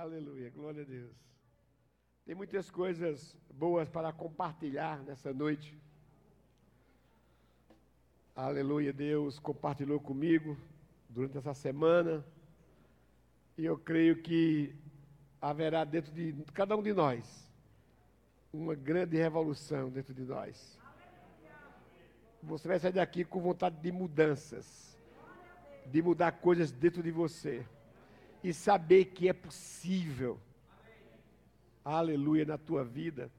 [0.00, 1.14] Aleluia, glória a Deus.
[2.24, 5.78] Tem muitas coisas boas para compartilhar nessa noite.
[8.34, 10.56] Aleluia, Deus compartilhou comigo
[11.06, 12.24] durante essa semana.
[13.58, 14.74] E eu creio que
[15.38, 17.52] haverá dentro de cada um de nós
[18.54, 20.78] uma grande revolução dentro de nós.
[22.42, 24.98] Você vai sair daqui com vontade de mudanças,
[25.84, 27.66] de mudar coisas dentro de você
[28.42, 30.38] e saber que é possível.
[31.84, 33.30] Aleluia na tua vida.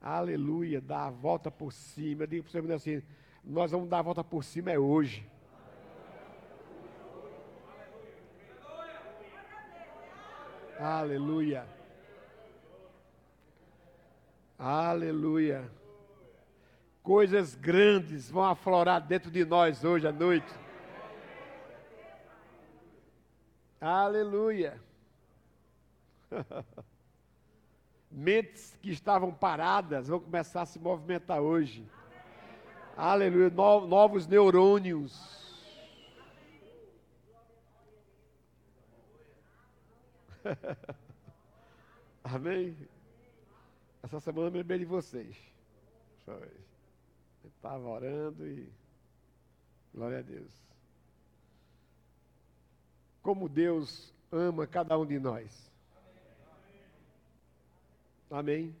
[0.00, 2.22] Aleluia, dar a volta por cima.
[2.22, 3.02] Eu digo para você assim:
[3.44, 5.26] nós vamos dar a volta por cima é hoje.
[10.78, 11.66] Aleluia.
[14.56, 15.68] Aleluia.
[17.02, 20.52] Coisas grandes vão aflorar dentro de nós hoje à noite.
[23.80, 24.80] Aleluia.
[28.10, 31.88] Mentes que estavam paradas vão começar a se movimentar hoje.
[32.96, 33.50] Aleluia.
[33.50, 35.38] No, novos neurônios.
[42.24, 42.76] Amém?
[44.02, 45.36] Essa semana eu me lembrei de vocês.
[47.44, 48.72] Estava orando e.
[49.94, 50.67] Glória a Deus
[53.22, 55.70] como Deus ama cada um de nós.
[58.30, 58.74] Amém?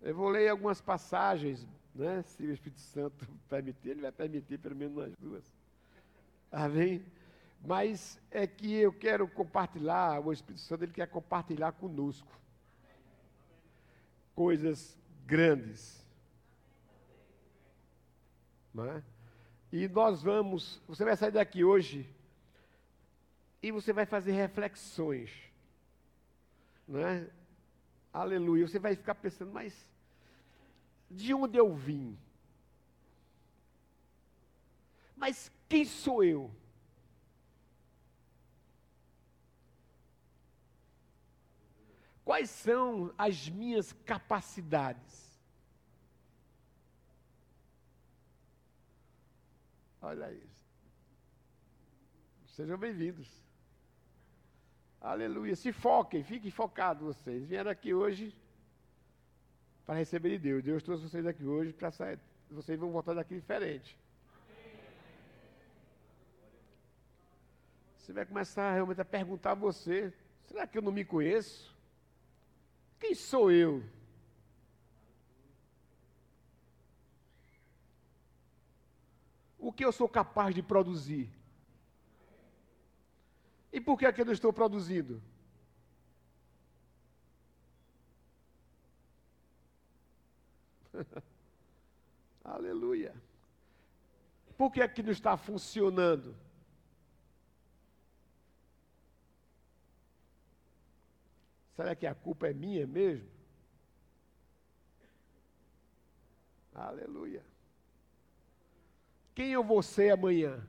[0.00, 2.22] Eu vou ler algumas passagens, né?
[2.22, 5.44] Se o Espírito Santo permitir, ele vai permitir pelo menos as duas.
[6.50, 7.04] Amém?
[7.64, 12.28] Mas é que eu quero compartilhar, o Espírito Santo ele quer compartilhar conosco
[14.34, 16.06] coisas grandes.
[18.72, 19.02] Não é?
[19.72, 22.08] E nós vamos, você vai sair daqui hoje
[23.62, 25.30] e você vai fazer reflexões.
[26.86, 27.28] Não é?
[28.12, 28.66] Aleluia.
[28.66, 29.86] Você vai ficar pensando, mas
[31.10, 32.18] de onde eu vim?
[35.16, 36.54] Mas quem sou eu?
[42.24, 45.40] Quais são as minhas capacidades?
[50.00, 50.68] Olha isso.
[52.54, 53.47] Sejam bem-vindos.
[55.00, 55.54] Aleluia.
[55.54, 57.44] Se foquem, fiquem focados vocês.
[57.44, 58.36] Vieram aqui hoje
[59.86, 60.62] para receber de Deus.
[60.62, 62.18] Deus trouxe vocês aqui hoje para sair.
[62.50, 63.96] Vocês vão voltar daqui diferente.
[67.96, 70.12] Você vai começar realmente a perguntar a você:
[70.46, 71.76] será que eu não me conheço?
[72.98, 73.84] Quem sou eu?
[79.58, 81.37] O que eu sou capaz de produzir?
[83.72, 85.22] E por que é que eu não estou produzindo?
[92.44, 93.14] Aleluia.
[94.56, 96.34] Por que é que não está funcionando?
[101.76, 103.28] Será que a culpa é minha mesmo?
[106.74, 107.44] Aleluia.
[109.34, 110.67] Quem eu vou ser amanhã?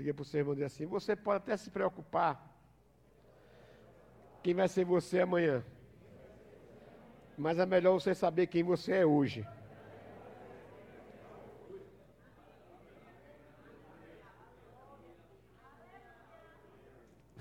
[0.00, 2.42] Diga para o seu irmão assim: você pode até se preocupar.
[4.42, 5.62] Quem vai ser você amanhã?
[7.36, 9.46] Mas é melhor você saber quem você é hoje.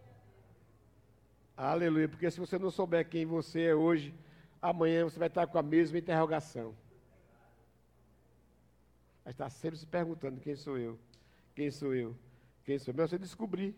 [1.57, 4.15] Aleluia, porque se você não souber quem você é hoje,
[4.61, 6.73] amanhã você vai estar com a mesma interrogação.
[9.25, 10.97] Vai estar sempre se perguntando: quem sou eu?
[11.57, 12.15] Quem sou eu?
[12.63, 12.97] Quem sou eu?
[12.97, 13.75] Mas você descobrir.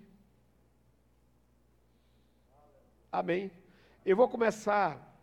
[3.10, 3.50] Amém.
[4.06, 5.18] Eu vou começar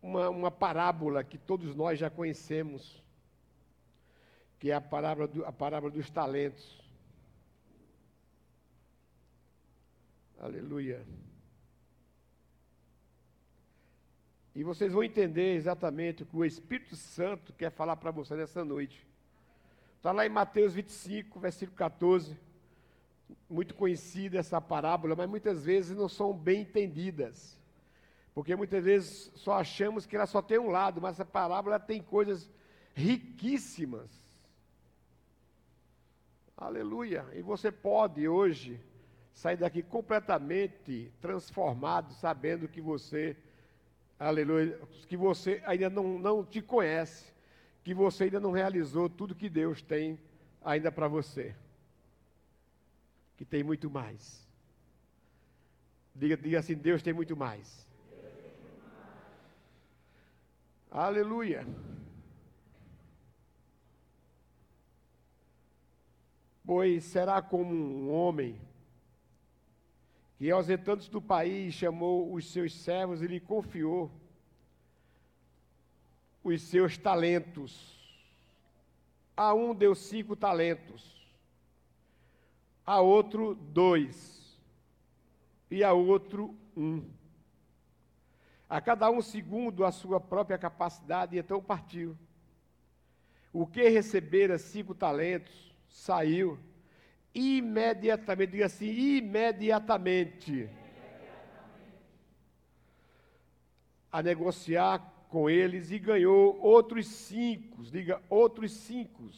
[0.00, 3.02] uma, uma parábola que todos nós já conhecemos,
[4.60, 6.80] que é a parábola, do, a parábola dos talentos.
[10.38, 11.04] Aleluia.
[14.54, 18.64] E vocês vão entender exatamente o que o Espírito Santo quer falar para você nessa
[18.64, 19.06] noite.
[19.96, 22.36] Está lá em Mateus 25, versículo 14.
[23.48, 27.58] Muito conhecida essa parábola, mas muitas vezes não são bem entendidas.
[28.34, 32.02] Porque muitas vezes só achamos que ela só tem um lado, mas essa parábola tem
[32.02, 32.50] coisas
[32.94, 34.10] riquíssimas.
[36.56, 37.26] Aleluia.
[37.32, 38.78] E você pode hoje
[39.32, 43.36] sair daqui completamente transformado, sabendo que você
[44.28, 44.78] aleluia,
[45.08, 47.32] que você ainda não, não te conhece,
[47.82, 50.18] que você ainda não realizou tudo que Deus tem
[50.64, 51.54] ainda para você.
[53.36, 54.46] Que tem muito mais.
[56.14, 57.86] Diga, diga assim: Deus tem muito mais.
[60.90, 61.66] Aleluia.
[66.64, 68.60] Pois será como um homem
[70.42, 74.10] que, ausentando-se do país, chamou os seus servos e lhe confiou
[76.42, 77.96] os seus talentos.
[79.36, 81.32] A um deu cinco talentos,
[82.84, 84.60] a outro dois,
[85.70, 87.08] e a outro um.
[88.68, 92.18] A cada um segundo a sua própria capacidade, e então partiu.
[93.52, 96.58] O que recebera cinco talentos saiu
[97.34, 98.86] imediatamente, diga assim,
[99.18, 100.68] imediatamente,
[104.10, 104.98] a negociar
[105.28, 109.30] com eles e ganhou outros cinco, diga, outros cinco.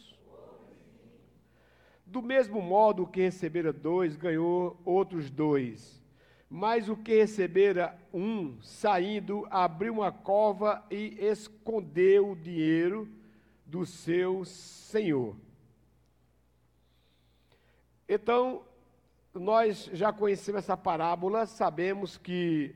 [2.04, 6.02] Do mesmo modo que recebera dois, ganhou outros dois.
[6.50, 13.08] Mas o que recebera um, saindo, abriu uma cova e escondeu o dinheiro
[13.64, 15.36] do seu senhor.
[18.08, 18.62] Então,
[19.32, 22.74] nós já conhecemos essa parábola, sabemos que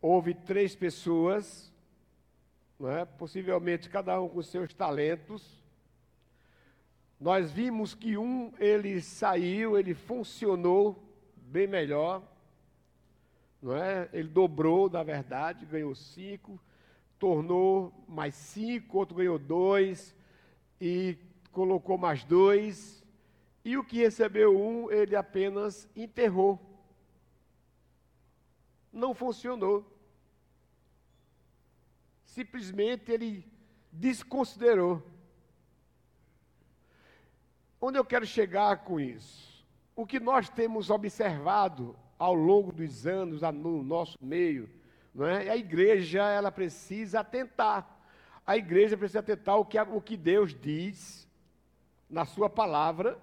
[0.00, 1.72] houve três pessoas,
[2.80, 3.04] é?
[3.04, 5.60] possivelmente cada um com seus talentos.
[7.20, 11.02] Nós vimos que um ele saiu, ele funcionou
[11.36, 12.22] bem melhor,
[13.60, 14.08] não é?
[14.12, 16.60] Ele dobrou, na verdade, ganhou cinco,
[17.18, 20.14] tornou mais cinco, outro ganhou dois
[20.80, 21.16] e
[21.52, 23.01] colocou mais dois
[23.64, 26.60] e o que recebeu um, ele apenas enterrou.
[28.92, 29.86] Não funcionou.
[32.24, 33.46] Simplesmente ele
[33.90, 35.02] desconsiderou.
[37.80, 39.64] Onde eu quero chegar com isso?
[39.94, 44.70] O que nós temos observado ao longo dos anos no nosso meio,
[45.14, 45.50] não é?
[45.50, 48.00] a igreja ela precisa atentar.
[48.46, 51.28] A igreja precisa atentar o que, o que Deus diz
[52.08, 53.20] na sua palavra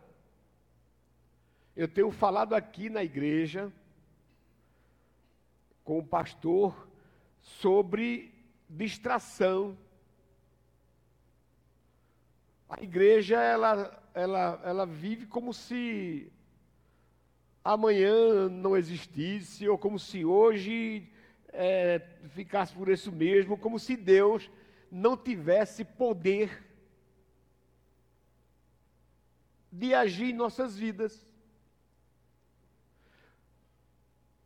[1.80, 3.72] eu tenho falado aqui na igreja
[5.82, 6.90] com o pastor
[7.42, 8.34] sobre
[8.70, 9.78] distração.
[12.68, 16.30] A igreja ela, ela, ela vive como se
[17.64, 21.10] amanhã não existisse, ou como se hoje
[21.48, 24.52] é, ficasse por isso mesmo, como se Deus
[24.92, 26.62] não tivesse poder
[29.72, 31.29] de agir em nossas vidas.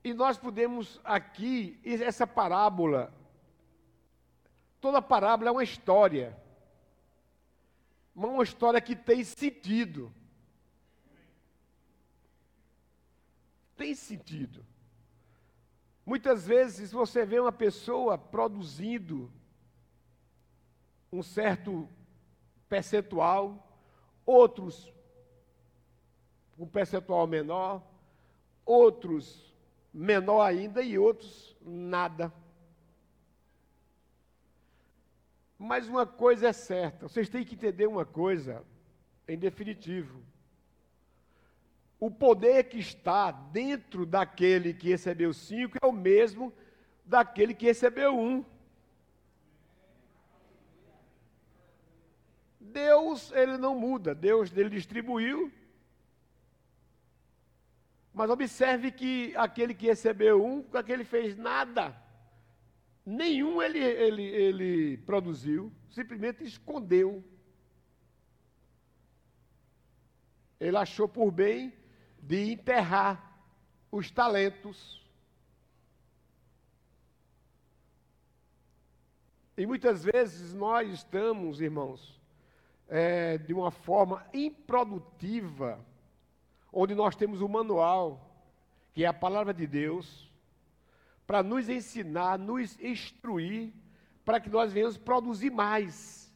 [0.03, 3.13] E nós podemos aqui, essa parábola,
[4.81, 6.37] toda parábola é uma história,
[8.13, 10.13] uma história que tem sentido.
[13.77, 14.65] Tem sentido.
[16.05, 19.31] Muitas vezes você vê uma pessoa produzindo
[21.11, 21.87] um certo
[22.67, 23.71] percentual,
[24.25, 24.91] outros
[26.57, 27.81] um percentual menor,
[28.65, 29.52] outros
[29.93, 32.33] menor ainda e outros nada.
[35.57, 38.65] Mas uma coisa é certa, vocês têm que entender uma coisa,
[39.27, 40.21] em definitivo.
[41.99, 46.51] O poder que está dentro daquele que recebeu cinco é o mesmo
[47.05, 48.43] daquele que recebeu um.
[52.59, 55.51] Deus, ele não muda, Deus, ele distribuiu,
[58.13, 61.99] mas observe que aquele que recebeu um, aquele fez nada.
[63.03, 67.23] Nenhum ele, ele, ele produziu, simplesmente escondeu.
[70.59, 71.73] Ele achou por bem
[72.21, 73.41] de enterrar
[73.91, 75.03] os talentos.
[79.57, 82.21] E muitas vezes nós estamos, irmãos,
[82.87, 85.83] é, de uma forma improdutiva
[86.73, 88.35] onde nós temos o manual,
[88.93, 90.29] que é a palavra de Deus,
[91.27, 93.71] para nos ensinar, nos instruir,
[94.25, 96.33] para que nós venhamos produzir mais.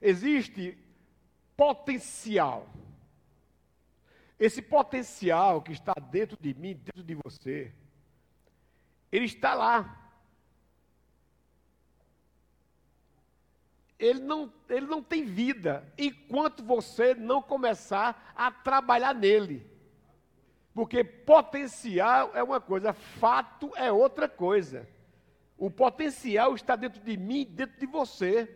[0.00, 0.78] Existe
[1.56, 2.68] potencial.
[4.38, 7.72] Esse potencial que está dentro de mim, dentro de você,
[9.10, 9.99] ele está lá.
[14.00, 19.70] Ele não, ele não tem vida enquanto você não começar a trabalhar nele.
[20.74, 24.88] Porque potencial é uma coisa, fato é outra coisa.
[25.58, 28.48] O potencial está dentro de mim, dentro de você,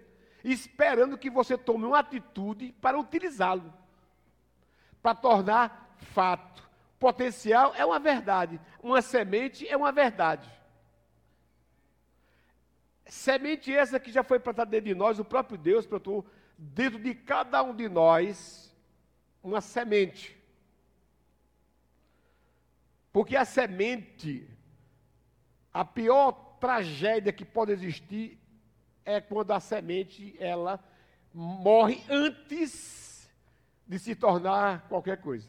[0.42, 3.72] esperando que você tome uma atitude para utilizá-lo,
[5.02, 6.66] para tornar fato.
[6.98, 10.50] Potencial é uma verdade, uma semente é uma verdade.
[13.06, 16.24] Semente essa que já foi plantada dentro de nós, o próprio Deus plantou
[16.56, 18.74] dentro de cada um de nós
[19.42, 20.36] uma semente.
[23.12, 24.48] Porque a semente,
[25.72, 28.38] a pior tragédia que pode existir
[29.04, 30.82] é quando a semente ela
[31.32, 33.30] morre antes
[33.86, 35.48] de se tornar qualquer coisa.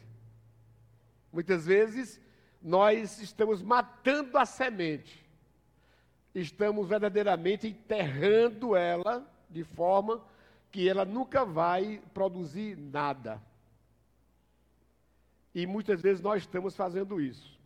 [1.32, 2.20] Muitas vezes
[2.60, 5.25] nós estamos matando a semente.
[6.36, 10.22] Estamos verdadeiramente enterrando ela de forma
[10.70, 13.42] que ela nunca vai produzir nada.
[15.54, 17.58] E muitas vezes nós estamos fazendo isso.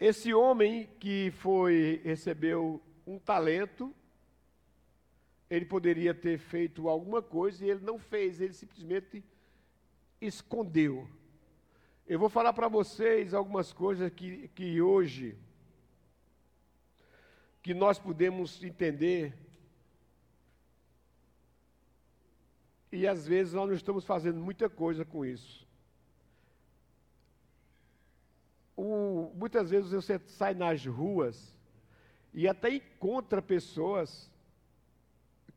[0.00, 3.94] Esse homem que foi recebeu um talento,
[5.48, 9.22] ele poderia ter feito alguma coisa e ele não fez, ele simplesmente
[10.20, 11.08] escondeu.
[12.08, 15.38] Eu vou falar para vocês algumas coisas que, que hoje
[17.68, 19.36] que nós podemos entender
[22.90, 25.68] e às vezes nós não estamos fazendo muita coisa com isso.
[28.74, 31.54] o, muitas vezes você sai nas ruas
[32.32, 34.30] e até encontra pessoas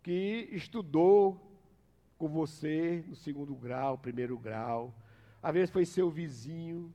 [0.04, 1.40] que estudou
[2.18, 4.94] com você no segundo grau, primeiro grau,
[5.42, 6.94] às vezes foi seu vizinho.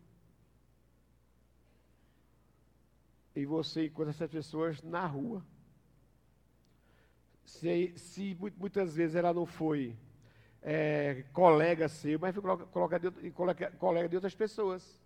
[3.37, 5.45] E você encontra essas pessoas na rua.
[7.45, 9.95] Se, se muitas vezes ela não foi
[10.63, 14.99] é, colega seu, mas foi colega de, colega de outras pessoas.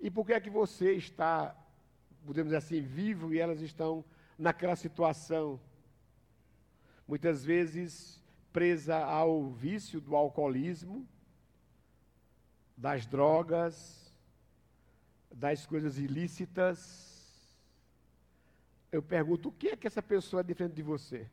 [0.00, 1.54] E por que é que você está,
[2.26, 4.04] podemos dizer assim, vivo e elas estão
[4.36, 5.60] naquela situação?
[7.06, 8.20] Muitas vezes
[8.52, 11.08] presa ao vício do alcoolismo,
[12.76, 13.99] das drogas,
[15.30, 17.08] das coisas ilícitas.
[18.90, 21.28] Eu pergunto, o que é que essa pessoa é diferente de você?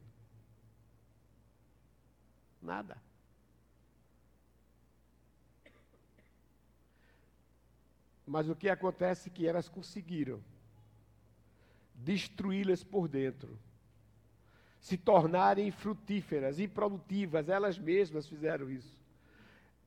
[2.61, 2.97] Nada.
[8.25, 10.41] Mas o que acontece é que elas conseguiram
[11.97, 13.57] destruí-las por dentro,
[14.79, 18.95] se tornarem frutíferas, improdutivas, elas mesmas fizeram isso.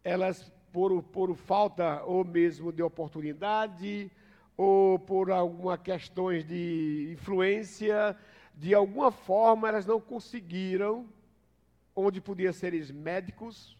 [0.02, 4.11] Elas, por, por falta ou mesmo de oportunidade,
[4.57, 8.17] ou por alguma questões de influência,
[8.55, 11.09] de alguma forma elas não conseguiram,
[11.95, 13.77] onde podiam ser médicos,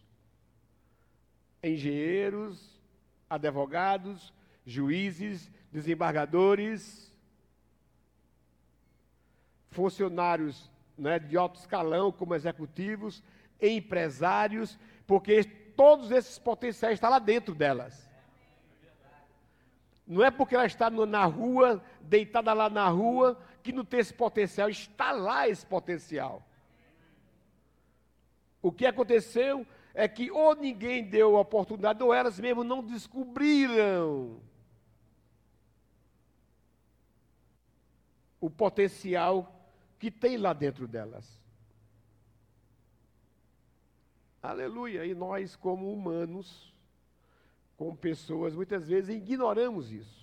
[1.63, 2.81] engenheiros,
[3.29, 4.33] advogados,
[4.65, 7.13] juízes, desembargadores,
[9.69, 13.23] funcionários né, de alto escalão, como executivos,
[13.61, 15.43] empresários, porque
[15.75, 18.09] todos esses potenciais estão lá dentro delas.
[20.05, 24.13] Não é porque ela está na rua, deitada lá na rua, que não tem esse
[24.13, 26.45] potencial, está lá esse potencial.
[28.61, 34.39] O que aconteceu é que ou ninguém deu oportunidade, ou elas mesmo não descobriram
[38.39, 41.40] o potencial que tem lá dentro delas.
[44.41, 45.05] Aleluia!
[45.05, 46.73] E nós, como humanos,
[47.77, 50.21] como pessoas, muitas vezes ignoramos isso.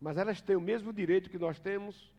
[0.00, 2.12] Mas elas têm o mesmo direito que nós temos,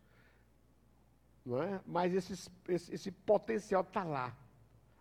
[1.45, 1.79] não é?
[1.85, 4.35] mas esse, esse, esse potencial está lá,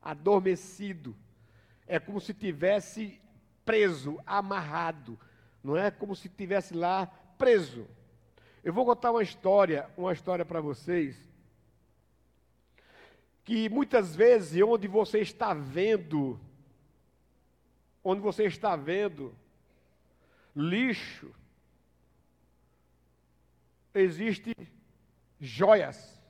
[0.03, 1.17] adormecido.
[1.87, 3.21] É como se tivesse
[3.65, 5.19] preso, amarrado,
[5.63, 7.07] não é como se estivesse lá
[7.39, 7.87] preso.
[8.63, 11.17] Eu vou contar uma história, uma história para vocês,
[13.47, 16.39] que muitas vezes onde você está vendo,
[18.05, 19.35] onde você está vendo
[20.55, 21.35] lixo,
[23.95, 24.55] existe
[25.41, 26.21] joias.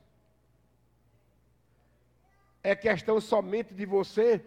[2.63, 4.45] É questão somente de você,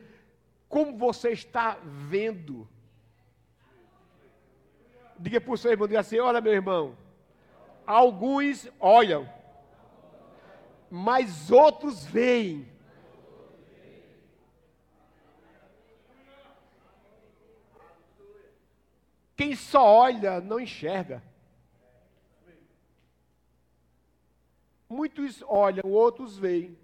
[0.69, 2.67] como você está vendo
[5.21, 6.97] diga para o seu irmão, diga assim, olha meu irmão,
[7.87, 9.29] alguns olham,
[10.91, 12.69] mas outros veem.
[19.37, 21.23] Quem só olha não enxerga.
[24.89, 26.77] Muitos olham, outros veem.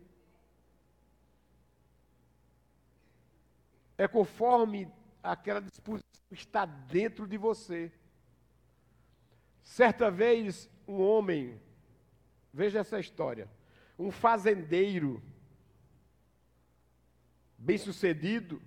[3.99, 4.91] é conforme
[5.23, 7.91] aquela disposição está dentro de você.
[9.63, 11.61] Certa vez, um homem,
[12.53, 13.49] veja essa história,
[13.99, 15.23] um fazendeiro,
[17.57, 18.61] bem sucedido,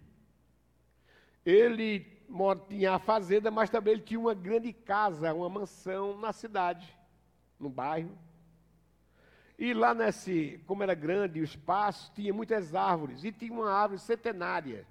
[1.45, 2.19] ele
[2.67, 6.95] tinha a fazenda, mas também ele tinha uma grande casa, uma mansão na cidade,
[7.59, 8.17] no bairro.
[9.57, 13.99] E lá nesse, como era grande o espaço, tinha muitas árvores, e tinha uma árvore
[13.99, 14.87] centenária.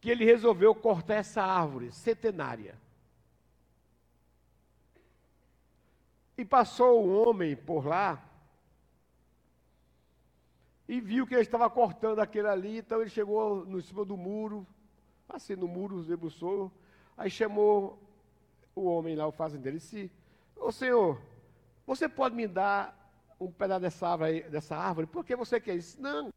[0.00, 2.78] Que ele resolveu cortar essa árvore centenária.
[6.36, 8.22] E passou um homem por lá,
[10.86, 14.66] e viu que ele estava cortando aquele ali, então ele chegou no cima do muro,
[15.28, 16.70] assim no muro, debruçou,
[17.16, 17.98] aí chamou
[18.74, 20.12] o homem lá, o fazendeiro, e disse,
[20.56, 21.20] ô senhor,
[21.86, 23.00] você pode me dar
[23.40, 25.06] um pedaço dessa árvore, dessa árvore?
[25.06, 26.00] Por que você quer isso?
[26.00, 26.32] Não,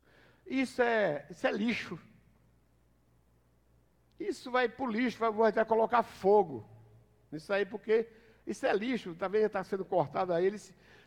[0.46, 2.00] isso é, isso é lixo.
[4.20, 6.66] Isso vai para o lixo, vai, vai colocar fogo.
[7.32, 8.08] Isso aí, porque
[8.48, 10.46] isso é lixo, talvez está sendo cortado aí.
[10.46, 10.58] Ele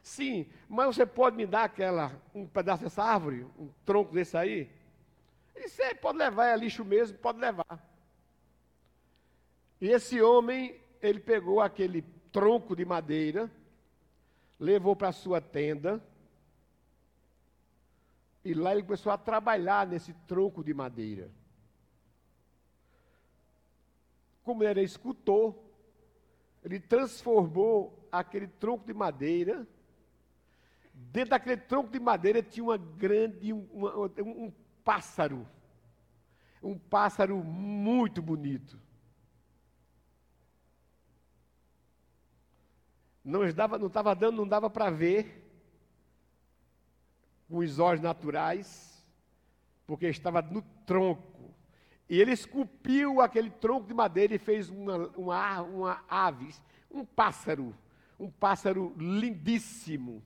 [0.02, 4.70] Sim, mas você pode me dar aquela, um pedaço dessa árvore, um tronco desse aí?
[5.56, 7.86] Isso aí pode levar, é lixo mesmo, pode levar.
[9.80, 13.50] E esse homem, ele pegou aquele tronco de madeira,
[14.58, 16.02] levou para a sua tenda,
[18.42, 21.30] e lá ele começou a trabalhar nesse tronco de madeira.
[24.42, 25.54] Como ele era escultor,
[26.62, 29.66] ele transformou aquele tronco de madeira
[31.08, 34.52] Dentro daquele tronco de madeira tinha uma grande, um
[34.84, 35.48] pássaro.
[36.62, 38.78] Um pássaro muito bonito.
[43.24, 45.48] Não estava, não estava dando, não dava para ver
[47.48, 49.02] com os olhos naturais,
[49.86, 51.29] porque estava no tronco.
[52.10, 56.52] E ele esculpiu aquele tronco de madeira e fez uma, uma, uma ave,
[56.90, 57.72] um pássaro,
[58.18, 60.20] um pássaro lindíssimo.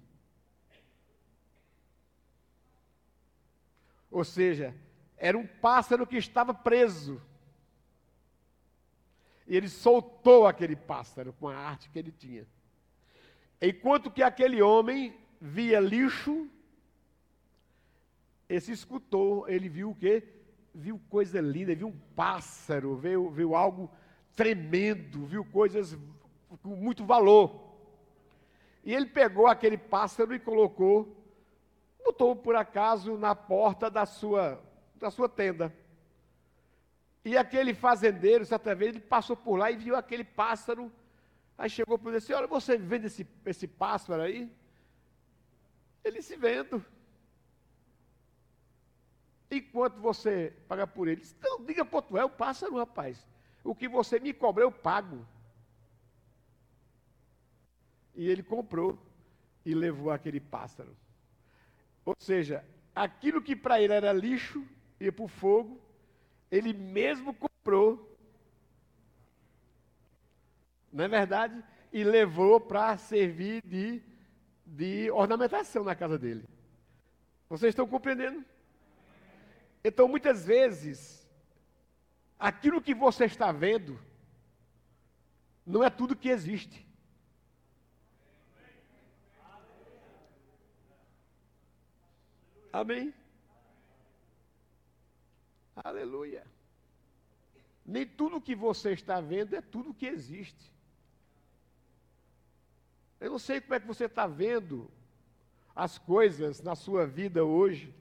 [4.11, 4.75] Ou seja,
[5.19, 7.21] era um pássaro que estava preso.
[9.47, 12.47] E ele soltou aquele pássaro com a arte que ele tinha.
[13.61, 16.49] Enquanto que aquele homem via lixo,
[18.49, 20.44] esse escutou, ele viu o quê?
[20.75, 23.91] Viu coisa linda, viu um pássaro, viu, viu algo
[24.35, 25.97] tremendo, viu coisas
[26.63, 27.63] com muito valor.
[28.83, 31.25] E ele pegou aquele pássaro e colocou
[32.05, 34.63] botou por acaso na porta da sua,
[34.97, 35.75] da sua tenda.
[37.25, 40.93] E aquele fazendeiro, certa vez, ele passou por lá e viu aquele pássaro.
[41.57, 44.53] Aí chegou para ele e disse: Olha, você vende esse, esse pássaro aí?
[46.05, 46.85] Ele se vendo.
[49.55, 51.23] E quanto você paga por ele?
[51.41, 53.25] Não, diga quanto é o pássaro, rapaz.
[53.63, 55.25] O que você me cobra, eu pago.
[58.17, 58.99] E ele comprou
[59.65, 60.97] e levou aquele pássaro.
[62.05, 64.67] Ou seja, aquilo que para ele era lixo,
[64.99, 65.81] ia para o fogo,
[66.51, 68.19] ele mesmo comprou.
[70.93, 71.63] Não é verdade?
[71.93, 74.03] E levou para servir de,
[74.67, 76.45] de ornamentação na casa dele.
[77.49, 78.45] Vocês estão compreendendo?
[79.85, 81.29] Então, muitas vezes,
[82.39, 84.01] aquilo que você está vendo,
[85.67, 86.85] não é tudo que existe.
[92.73, 93.15] Amém?
[95.77, 96.47] Aleluia.
[97.85, 100.73] Nem tudo que você está vendo é tudo que existe.
[103.21, 104.91] Eu não sei como é que você está vendo
[105.77, 107.95] as coisas na sua vida hoje.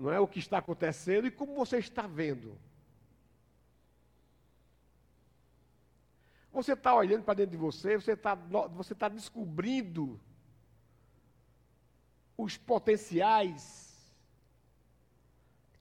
[0.00, 2.58] Não é o que está acontecendo e como você está vendo.
[6.50, 10.18] Você está olhando para dentro de você, você está você tá descobrindo
[12.34, 14.10] os potenciais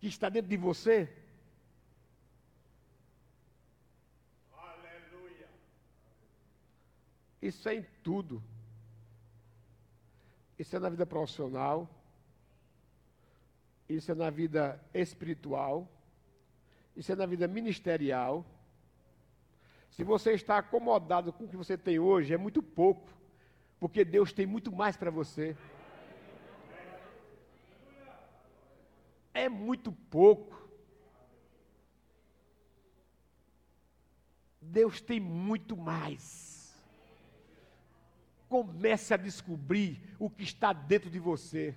[0.02, 1.10] que está dentro de você?
[4.52, 5.48] Aleluia.
[7.42, 8.44] Isso é em tudo.
[10.58, 11.90] Isso é na vida profissional.
[13.90, 15.92] Isso é na vida espiritual.
[16.96, 18.46] Isso é na vida ministerial.
[19.90, 23.10] Se você está acomodado com o que você tem hoje, é muito pouco,
[23.80, 25.58] porque Deus tem muito mais para você.
[29.34, 30.58] é muito pouco.
[34.62, 36.76] Deus tem muito mais.
[38.48, 41.76] Comece a descobrir o que está dentro de você.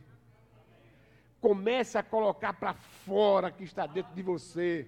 [1.43, 4.87] Comece a colocar para fora que está dentro de você.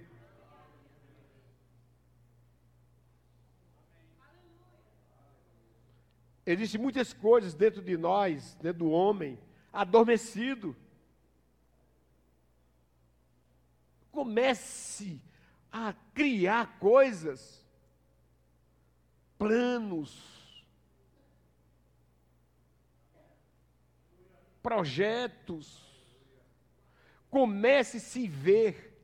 [6.45, 9.37] Existem muitas coisas dentro de nós, dentro do homem,
[9.73, 10.73] adormecido.
[14.09, 15.21] Comece
[15.69, 17.67] a criar coisas,
[19.37, 20.55] planos,
[24.63, 25.84] projetos.
[27.35, 28.97] Comece a se ver.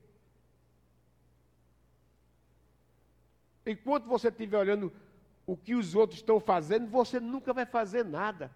[3.65, 4.89] Enquanto você estiver olhando
[5.45, 8.49] o que os outros estão fazendo, você nunca vai fazer nada.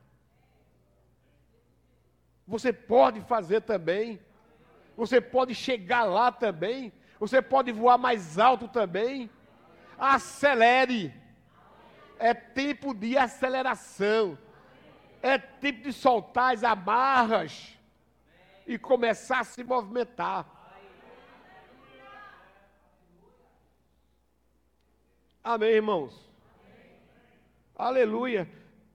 [2.48, 4.18] Você pode fazer também.
[4.96, 6.94] Você pode chegar lá também.
[7.20, 9.30] Você pode voar mais alto também.
[10.00, 11.14] Acelere.
[12.18, 14.38] É tempo de aceleração.
[15.22, 17.75] É tempo de soltar as amarras
[18.66, 20.46] e começar a se movimentar.
[25.44, 26.14] Amém, irmãos?
[26.64, 26.92] Amém.
[27.76, 28.50] Aleluia.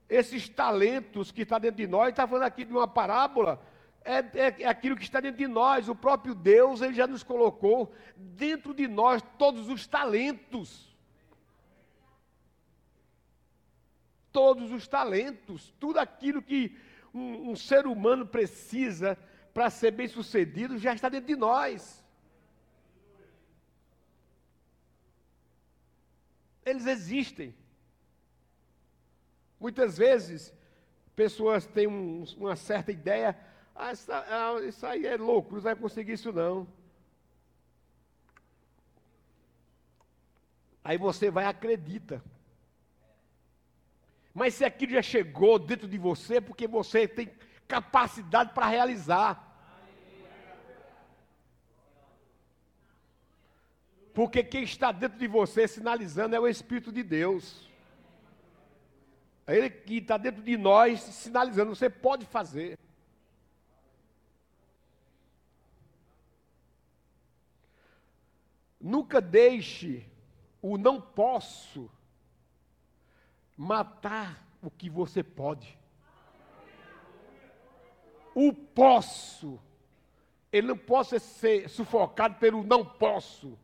[0.09, 3.61] Esses talentos que está dentro de nós, está falando aqui de uma parábola,
[4.03, 5.87] é, é, é, aquilo que está dentro de nós.
[5.87, 10.91] O próprio Deus, Ele já nos colocou dentro de nós todos os talentos.
[14.31, 16.75] todos os talentos, tudo aquilo que
[17.13, 19.17] um, um ser humano precisa
[19.53, 22.03] para ser bem sucedido já está dentro de nós.
[26.65, 27.55] Eles existem.
[29.59, 30.53] Muitas vezes,
[31.15, 33.37] pessoas têm um, uma certa ideia,
[33.75, 36.67] ah, isso, ah, isso aí é louco, não vai conseguir isso não.
[40.83, 42.23] Aí você vai e acredita.
[44.33, 47.29] Mas se aquilo já chegou dentro de você, é porque você tem
[47.71, 49.47] capacidade para realizar.
[54.13, 57.69] Porque quem está dentro de você sinalizando é o Espírito de Deus.
[59.47, 62.77] É Ele que está dentro de nós sinalizando, você pode fazer.
[68.81, 70.05] Nunca deixe
[70.61, 71.89] o não posso
[73.55, 75.80] matar o que você pode.
[78.33, 79.59] O posso.
[80.51, 83.57] Ele não pode ser sufocado pelo não posso.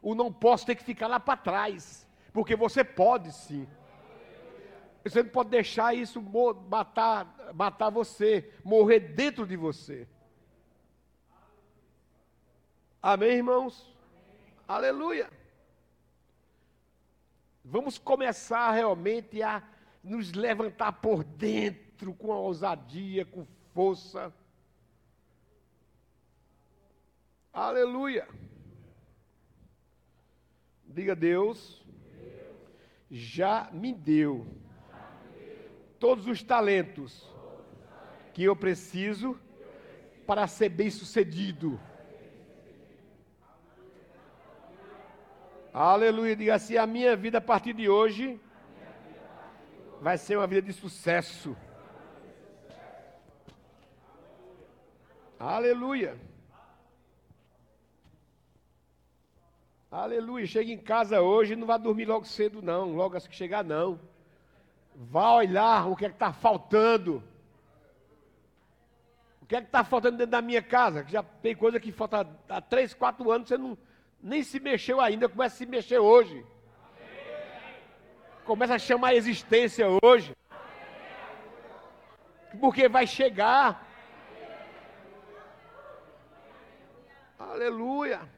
[0.00, 2.06] O não posso tem que ficar lá para trás.
[2.32, 3.66] Porque você pode sim.
[5.04, 6.20] Você não pode deixar isso
[6.68, 10.06] matar, matar você, morrer dentro de você.
[13.02, 13.82] Amém, irmãos?
[13.82, 14.54] Amém.
[14.68, 15.30] Aleluia.
[17.64, 19.62] Vamos começar realmente a
[20.02, 23.46] nos levantar por dentro com ousadia, com
[23.80, 24.30] força.
[27.50, 28.28] Aleluia.
[30.84, 31.82] Diga Deus,
[33.10, 34.46] já me deu
[35.98, 37.26] todos os talentos
[38.34, 39.40] que eu preciso
[40.26, 41.80] para ser bem sucedido.
[45.72, 46.36] Aleluia.
[46.36, 48.38] Diga assim: a minha vida a partir de hoje
[50.02, 51.56] vai ser uma vida de sucesso.
[55.40, 56.18] Aleluia.
[59.90, 60.46] Aleluia.
[60.46, 62.94] Chega em casa hoje, não vai dormir logo cedo, não.
[62.94, 63.98] Logo assim que chegar, não.
[64.94, 67.22] Vá olhar o que é que está faltando.
[69.40, 71.06] O que é que está faltando dentro da minha casa?
[71.08, 73.78] Já tem coisa que falta há três, quatro anos, você não
[74.22, 76.44] nem se mexeu ainda, começa a se mexer hoje.
[78.44, 80.36] Começa a chamar a existência hoje.
[82.60, 83.89] Porque vai chegar.
[87.50, 88.30] Aleluia.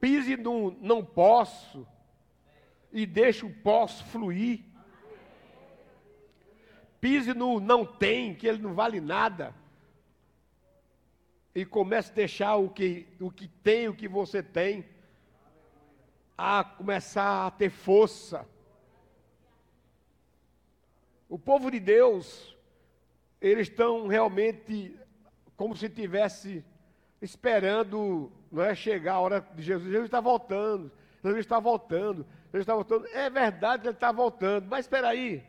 [0.00, 1.86] Pise no não posso
[2.92, 4.64] e deixe o posso fluir.
[7.00, 9.54] Pise no não tem, que ele não vale nada
[11.54, 14.84] e comece a deixar o que, o que tem, o que você tem,
[16.36, 18.44] a começar a ter força.
[21.28, 22.56] O povo de Deus,
[23.40, 24.98] eles estão realmente
[25.56, 26.64] como se tivesse
[27.22, 29.90] esperando não é, chegar a hora de Jesus.
[29.90, 33.06] Jesus está voltando, Jesus está voltando, Jesus está voltando.
[33.06, 35.42] É verdade ele está voltando, mas espera aí.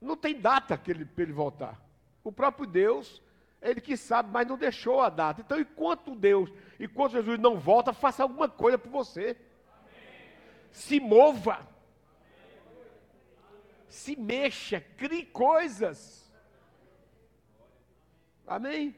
[0.00, 1.80] Não tem data que ele, para ele voltar.
[2.22, 3.22] O próprio Deus
[3.62, 5.42] ele que sabe, mas não deixou a data.
[5.42, 9.36] Então, enquanto Deus, enquanto Jesus não volta, faça alguma coisa por você.
[10.70, 11.68] Se mova.
[13.88, 16.32] Se mexa, crie coisas.
[18.46, 18.96] Amém?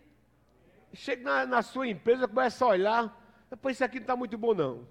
[0.93, 4.55] Chega na, na sua empresa, começa a olhar, depois isso aqui não está muito bom
[4.55, 4.87] não.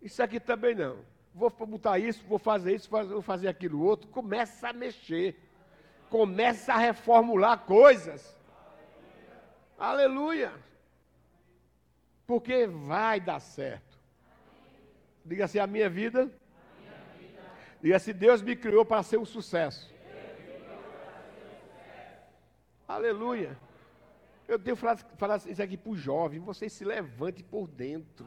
[0.00, 0.98] Isso aqui também não.
[1.34, 4.08] Vou botar isso, vou fazer isso, vou fazer aquilo outro.
[4.08, 5.36] Começa a mexer.
[6.08, 8.34] Começa a reformular coisas.
[9.78, 10.52] Aleluia.
[12.26, 13.98] Porque vai dar certo.
[15.24, 16.30] Diga assim, a minha vida.
[17.82, 19.94] Diga assim, Deus me criou para ser um sucesso.
[22.88, 23.58] Aleluia.
[24.48, 26.40] Eu tenho falado, falado isso aqui para os jovens.
[26.40, 28.26] Vocês se levantem por dentro.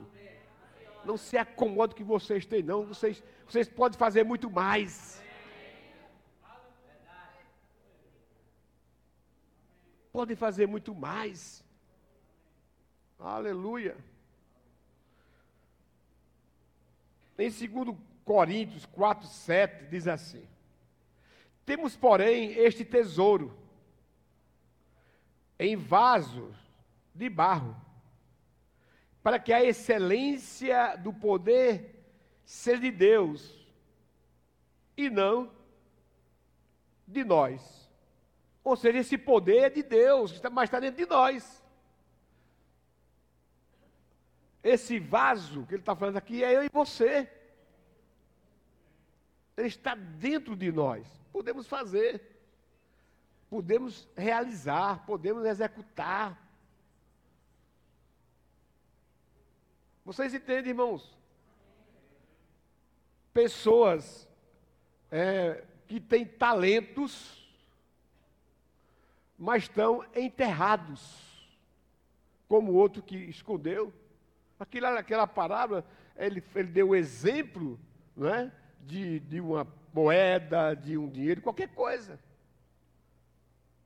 [1.06, 2.86] Não se acomode que vocês têm, não.
[2.86, 5.24] Vocês, vocês podem fazer muito mais.
[10.12, 11.64] Podem fazer muito mais.
[13.18, 13.96] Aleluia.
[17.38, 20.46] Em 2 Coríntios 4, 7, diz assim:
[21.66, 23.58] Temos, porém, este tesouro
[25.60, 26.56] em vasos
[27.14, 27.76] de barro,
[29.22, 32.02] para que a excelência do poder
[32.46, 33.68] seja de Deus
[34.96, 35.52] e não
[37.06, 37.92] de nós.
[38.64, 41.64] Ou seja, esse poder é de Deus, mas está dentro de nós.
[44.64, 47.30] Esse vaso que ele está falando aqui é eu e você.
[49.58, 51.06] Ele está dentro de nós.
[51.32, 52.39] Podemos fazer,
[53.50, 56.38] podemos realizar, podemos executar.
[60.06, 61.18] Vocês entendem, irmãos?
[63.34, 64.28] Pessoas
[65.12, 67.48] é, que têm talentos,
[69.38, 71.18] mas estão enterrados,
[72.48, 73.94] como o outro que escondeu.
[74.60, 75.86] Aquela, aquela parábola,
[76.18, 77.80] ele, ele deu o exemplo
[78.16, 82.20] não é, de, de uma moeda, de um dinheiro, qualquer coisa.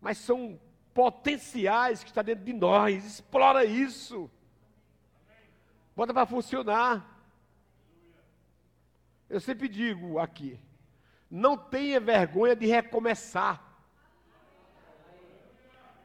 [0.04, 0.60] Mas são
[0.94, 3.06] potenciais que está dentro de nós.
[3.06, 4.30] Explora isso.
[5.96, 7.26] Bota para funcionar.
[9.30, 10.60] Eu sempre digo aqui:
[11.32, 13.64] não tenha vergonha de recomeçar.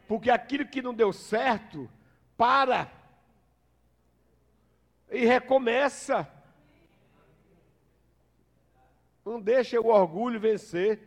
[0.06, 1.90] Porque aquilo que não deu certo,
[2.36, 2.88] para
[5.10, 6.32] e recomeça.
[9.24, 11.00] Não deixa o orgulho vencer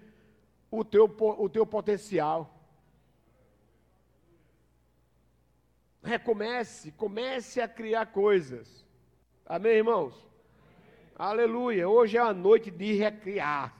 [0.70, 2.61] o teu, o teu potencial.
[6.04, 8.86] Recomece, comece a criar coisas.
[9.46, 10.14] Amém, irmãos?
[10.14, 10.26] Amém.
[11.16, 11.88] Aleluia.
[11.88, 13.76] Hoje é a noite de recriar.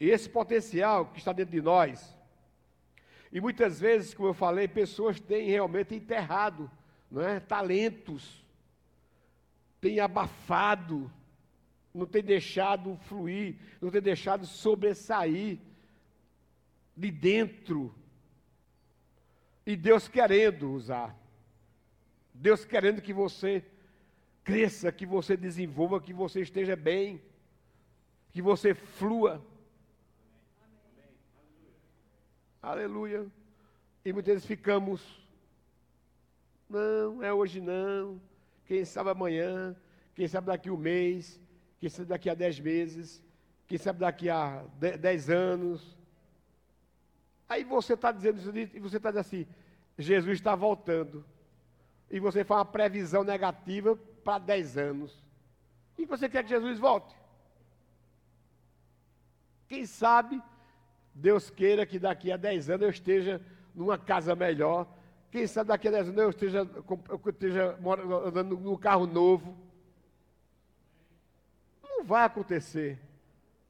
[0.00, 2.14] Esse potencial que está dentro de nós,
[3.32, 6.70] e muitas vezes, como eu falei, pessoas têm realmente enterrado
[7.10, 7.38] não é?
[7.38, 8.44] talentos,
[9.80, 11.10] têm abafado,
[11.94, 15.60] não têm deixado fluir, não têm deixado sobressair
[16.96, 17.94] de dentro.
[19.66, 21.16] E Deus querendo usar.
[22.32, 23.64] Deus querendo que você
[24.42, 27.22] cresça, que você desenvolva, que você esteja bem,
[28.30, 29.44] que você flua.
[32.60, 33.26] Aleluia.
[34.04, 35.00] E muitas vezes ficamos,
[36.68, 38.20] não, é hoje não,
[38.66, 39.74] quem sabe amanhã,
[40.14, 41.40] quem sabe daqui um mês,
[41.78, 43.22] quem sabe daqui a dez meses,
[43.66, 44.64] quem sabe daqui a
[45.00, 45.96] dez anos.
[47.48, 49.46] Aí você está dizendo isso e você está dizendo assim,
[49.98, 51.24] Jesus está voltando.
[52.10, 55.22] E você faz uma previsão negativa para dez anos.
[55.98, 57.14] E você quer que Jesus volte?
[59.68, 60.42] Quem sabe
[61.14, 63.40] Deus queira que daqui a 10 anos eu esteja
[63.74, 64.86] numa casa melhor.
[65.30, 66.70] Quem sabe daqui a 10 anos eu esteja,
[67.08, 67.78] eu esteja
[68.26, 69.56] andando num carro novo.
[71.82, 73.00] Não vai acontecer.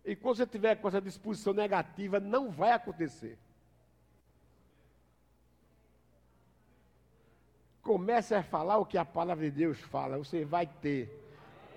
[0.04, 3.38] E quando você tiver com essa disposição negativa, não vai acontecer.
[7.84, 10.18] Comece a falar o que a palavra de Deus fala.
[10.18, 11.08] Você vai ter.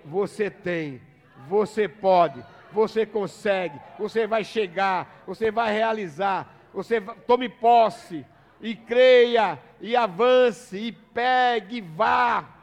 [0.04, 1.00] Você tem.
[1.48, 2.42] Você pode
[2.72, 8.24] você consegue, você vai chegar, você vai realizar, você vai, tome posse
[8.60, 12.56] e creia e avance e pegue e vá.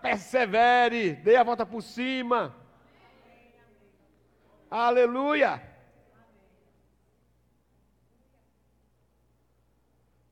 [0.00, 2.54] Persevere, dê a volta por cima.
[4.70, 5.62] Aleluia.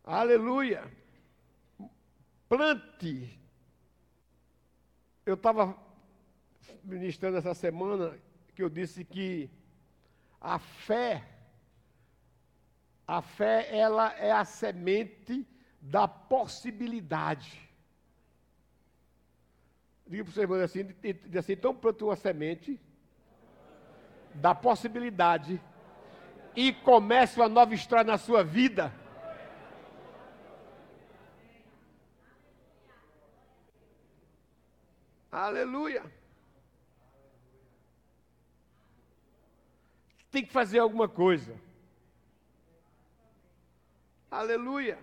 [0.05, 0.98] Aleluia.
[2.49, 3.39] Plante.
[5.27, 5.77] Eu estava
[6.83, 8.19] ministrando essa semana
[8.55, 9.51] que eu disse que
[10.41, 11.29] a fé,
[13.07, 15.47] a fé, ela é a semente
[15.81, 17.69] da possibilidade.
[20.07, 20.87] Diga para o seu irmão assim,
[21.39, 22.81] assim, então planta uma semente
[24.35, 25.61] da possibilidade
[26.57, 28.93] e comece uma nova história na sua vida.
[35.31, 36.05] Aleluia.
[40.31, 41.59] Tem que fazer alguma coisa.
[44.31, 44.99] Aleluia.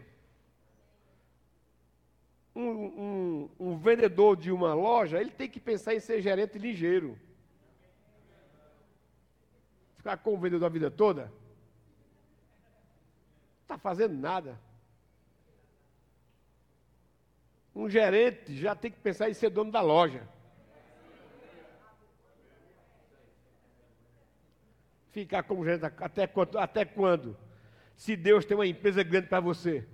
[2.56, 7.20] Um, um, um, vendedor de uma loja, ele tem que pensar em ser gerente ligeiro.
[9.98, 11.26] Ficar com o vendedor a vida toda?
[11.26, 11.34] Não
[13.64, 14.60] está fazendo nada.
[17.76, 20.26] Um gerente já tem que pensar em ser dono da loja.
[25.12, 26.58] Ficar como gerente até quando?
[26.58, 27.38] Até quando?
[27.98, 29.86] Se Deus tem uma empresa grande para você.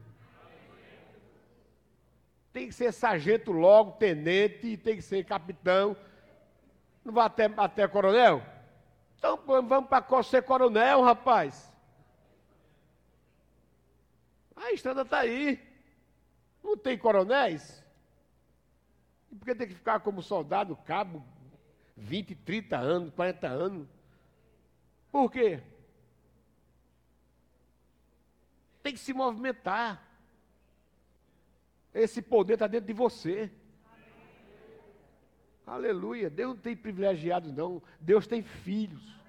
[2.54, 5.96] Tem que ser sargento logo, tenente, tem que ser capitão.
[7.04, 8.44] Não vai até, até coronel?
[9.17, 11.72] Então vamos para ser coronel, rapaz.
[14.56, 15.70] A estrada está aí.
[16.63, 17.84] Não tem coronéis?
[19.32, 21.24] E por que tem que ficar como soldado, cabo,
[21.95, 23.88] 20, 30 anos, 40 anos?
[25.12, 25.62] Por quê?
[28.84, 30.08] Tem que se movimentar.
[31.93, 33.52] Esse poder está dentro de você.
[35.65, 36.30] Aleluia.
[36.30, 37.82] Deus não tem privilegiados, não.
[38.00, 39.19] Deus tem filhos.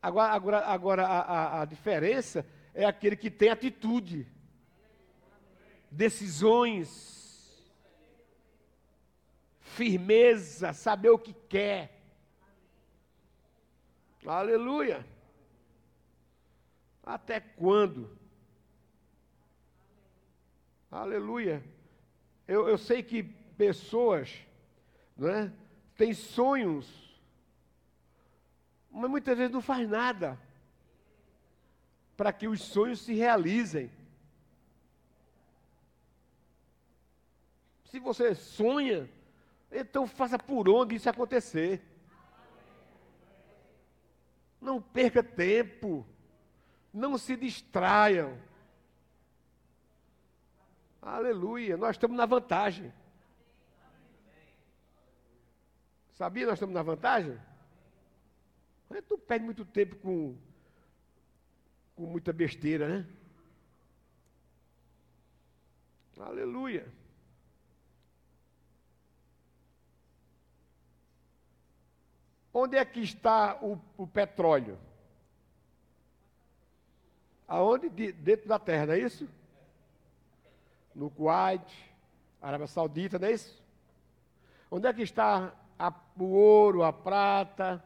[0.00, 4.26] Agora, agora, agora a, a, a diferença é aquele que tem atitude
[5.90, 7.18] decisões,
[9.60, 11.96] firmeza, saber o que quer.
[14.26, 15.06] Aleluia.
[17.02, 18.18] Até quando?
[20.90, 21.62] Aleluia.
[22.46, 24.34] Eu, eu sei que pessoas
[25.16, 25.52] não é,
[25.96, 27.18] têm sonhos,
[28.90, 30.38] mas muitas vezes não faz nada
[32.16, 33.90] para que os sonhos se realizem.
[37.90, 39.08] Se você sonha,
[39.72, 41.82] então faça por onde isso acontecer.
[44.60, 46.06] Não perca tempo.
[46.92, 48.38] Não se distraiam.
[51.00, 51.76] Aleluia.
[51.76, 52.92] Nós estamos na vantagem.
[56.12, 57.38] Sabia nós estamos na vantagem?
[58.88, 60.36] Mas tu perde muito tempo com,
[61.94, 63.06] com muita besteira, né?
[66.18, 66.97] Aleluia.
[72.60, 74.76] Onde é que está o, o petróleo?
[77.46, 77.88] Aonde?
[77.88, 79.28] De, dentro da terra, não é isso?
[80.92, 81.64] No Kuwait,
[82.42, 83.62] Arábia Saudita, não é isso?
[84.68, 87.80] Onde é que está a, o ouro, a prata?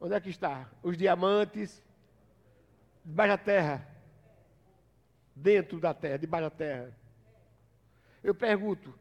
[0.00, 0.68] Onde é que está?
[0.82, 1.80] Os diamantes?
[3.04, 3.88] Debaixo da terra.
[5.36, 6.96] Dentro da terra, debaixo da terra.
[8.24, 8.92] Eu pergunto,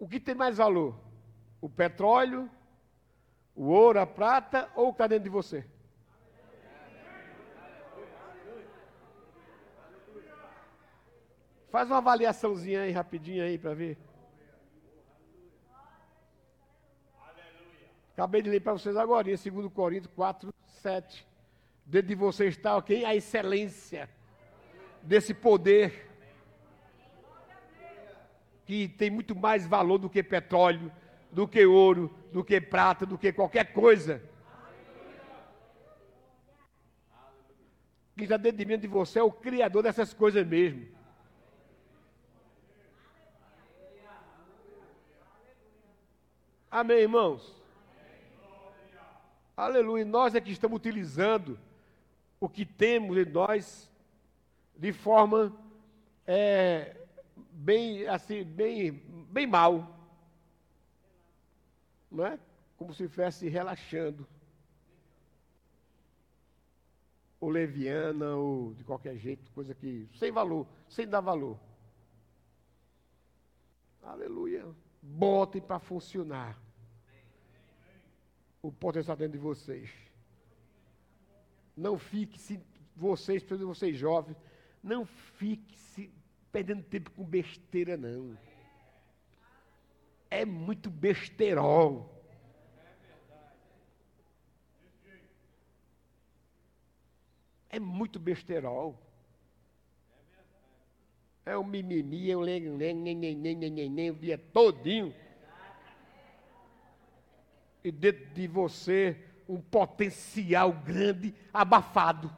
[0.00, 0.98] o que tem mais valor?
[1.60, 2.50] O petróleo
[3.58, 5.66] o ouro, a prata ou o que está dentro de você?
[11.68, 13.98] Faz uma avaliaçãozinha aí, rapidinho aí, para ver.
[18.12, 21.26] Acabei de ler para vocês agora, em 2 Coríntios 4, 7.
[21.84, 23.04] Dentro de você está, ok?
[23.04, 24.08] A excelência
[25.02, 26.08] desse poder
[28.64, 30.92] que tem muito mais valor do que petróleo,
[31.30, 34.22] do que ouro, do que prata, do que qualquer coisa.
[38.16, 40.88] Quem está dentro de mim de você é o Criador dessas coisas mesmo.
[46.70, 47.56] Amém, irmãos?
[49.56, 50.04] Aleluia.
[50.04, 51.58] Nós é que estamos utilizando
[52.40, 53.90] o que temos em nós
[54.76, 55.52] de forma
[56.26, 56.96] é,
[57.52, 58.92] bem assim, bem,
[59.30, 59.97] bem mal
[62.10, 62.38] não é?
[62.76, 64.26] Como se estivesse relaxando.
[67.40, 70.08] Ou leviana, ou de qualquer jeito, coisa que.
[70.14, 71.58] sem valor, sem dar valor.
[74.02, 74.66] Aleluia.
[75.00, 76.60] Botem para funcionar.
[78.60, 79.90] O potencial dentro de vocês.
[81.76, 82.60] Não fique, se
[82.96, 84.36] vocês, principalmente vocês jovens,
[84.82, 86.12] não fique se
[86.50, 88.36] perdendo tempo com besteira, não
[90.30, 92.14] é muito besterol.
[97.70, 98.98] É muito besterol.
[101.44, 105.14] É um mimimi, é um nem, o dia todinho.
[107.82, 109.16] e dentro de você
[109.48, 112.34] um potencial grande abafado.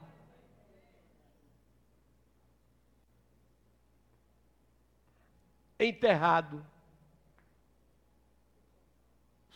[5.79, 6.65] Enterrado,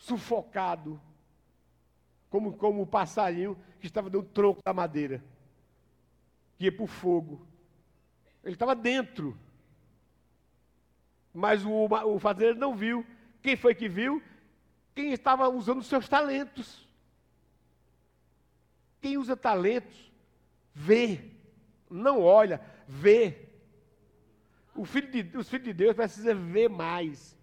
[0.05, 1.01] sufocado,
[2.29, 5.23] como, como o passarinho que estava no tronco da madeira,
[6.57, 7.45] que ia para o fogo.
[8.43, 9.37] Ele estava dentro.
[11.33, 13.05] Mas o, o fazendeiro não viu.
[13.41, 14.21] Quem foi que viu?
[14.93, 16.87] Quem estava usando os seus talentos.
[19.01, 20.11] Quem usa talentos,
[20.73, 21.31] vê,
[21.89, 23.49] não olha, vê.
[24.85, 27.37] Filho de, os filhos de Deus precisam ver mais.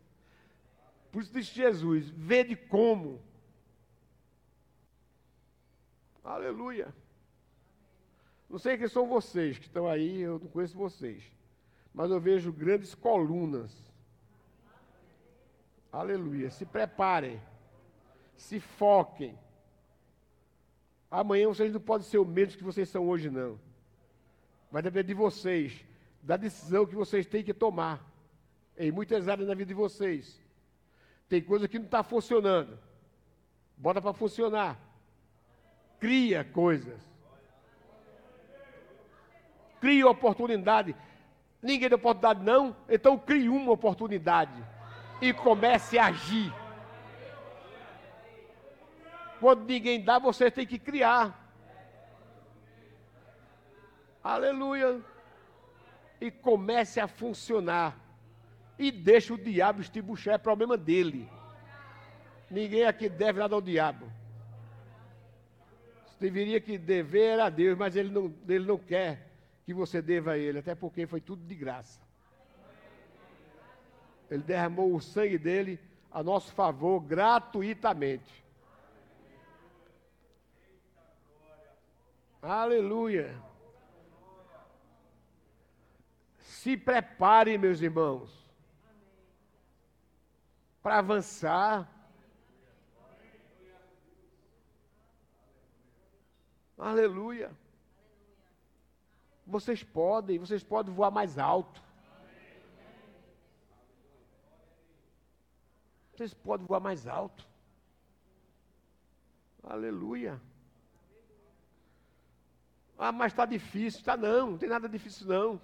[1.13, 3.21] Por isso disse Jesus: vê de como.
[6.25, 6.93] Aleluia.
[8.49, 11.23] Não sei quem são vocês que estão aí, eu não conheço vocês.
[11.93, 13.71] Mas eu vejo grandes colunas.
[15.93, 16.51] Aleluia.
[16.51, 17.41] Se preparem.
[18.37, 19.39] Se foquem.
[21.11, 23.61] Amanhã vocês não podem ser o mesmo que vocês são hoje, não.
[24.71, 25.85] Vai depender de vocês,
[26.23, 28.03] da decisão que vocês têm que tomar.
[28.79, 30.41] Em muitas áreas da vida de vocês.
[31.33, 32.79] Tem coisa que não está funcionando.
[33.75, 34.79] Bota para funcionar.
[35.99, 37.01] Cria coisas.
[39.81, 40.95] Cria oportunidade.
[41.63, 42.77] Ninguém deu oportunidade, não.
[42.87, 44.53] Então crie uma oportunidade.
[45.23, 46.53] E comece a agir.
[49.41, 51.51] Quando ninguém dá, você tem que criar.
[54.23, 55.01] Aleluia.
[56.21, 58.02] E comece a funcionar.
[58.79, 61.29] E deixa o diabo estibuchar, é problema dele.
[62.51, 64.11] Ninguém aqui deve nada ao diabo.
[66.07, 69.29] Você deveria que dever a Deus, mas ele não, ele não quer
[69.65, 72.01] que você deva a ele, até porque foi tudo de graça.
[74.31, 75.79] Ele derramou o sangue dele
[76.11, 78.43] a nosso favor gratuitamente.
[82.43, 83.35] Aleluia.
[86.41, 88.42] Se prepare, meus irmãos,
[90.83, 91.89] para avançar.
[96.77, 97.57] Aleluia.
[99.47, 101.81] Vocês podem, vocês podem voar mais alto.
[106.13, 107.47] Vocês podem voar mais alto.
[109.63, 110.41] Aleluia.
[112.99, 114.01] Ah, mas está difícil.
[114.01, 115.61] Está não, não tem nada difícil não.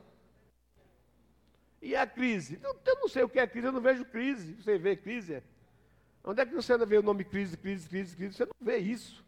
[1.81, 2.59] E a crise?
[2.63, 4.55] Eu, eu, não sei o que é crise, eu não vejo crise.
[4.55, 5.35] Você vê crise?
[5.35, 5.43] É?
[6.25, 8.35] Onde é que você vê o nome crise, crise, crise, crise?
[8.35, 9.25] Você não vê isso.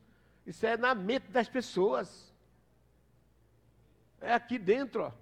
[0.47, 2.33] Isso é na mente das pessoas.
[4.21, 5.13] É aqui dentro, ó.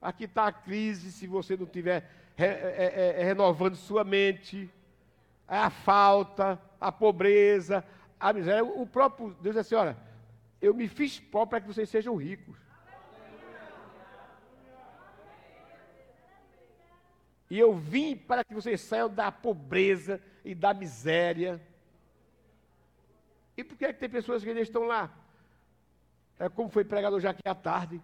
[0.00, 4.70] Aqui está a crise, se você não estiver re, é, é, é, renovando sua mente.
[5.48, 7.84] É a falta, a pobreza,
[8.20, 8.64] a miséria.
[8.64, 9.96] O próprio Deus diz assim, olha,
[10.60, 12.56] eu me fiz pobre para que vocês sejam ricos.
[17.54, 21.62] E eu vim para que vocês saiam da pobreza e da miséria.
[23.56, 25.08] E por que, é que tem pessoas que ainda estão lá?
[26.36, 28.02] É como foi pregado hoje aqui à tarde,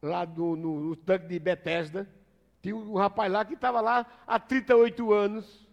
[0.00, 2.08] lá no, no, no tanque de Bethesda.
[2.62, 5.66] Tinha um rapaz lá que estava lá há 38 anos.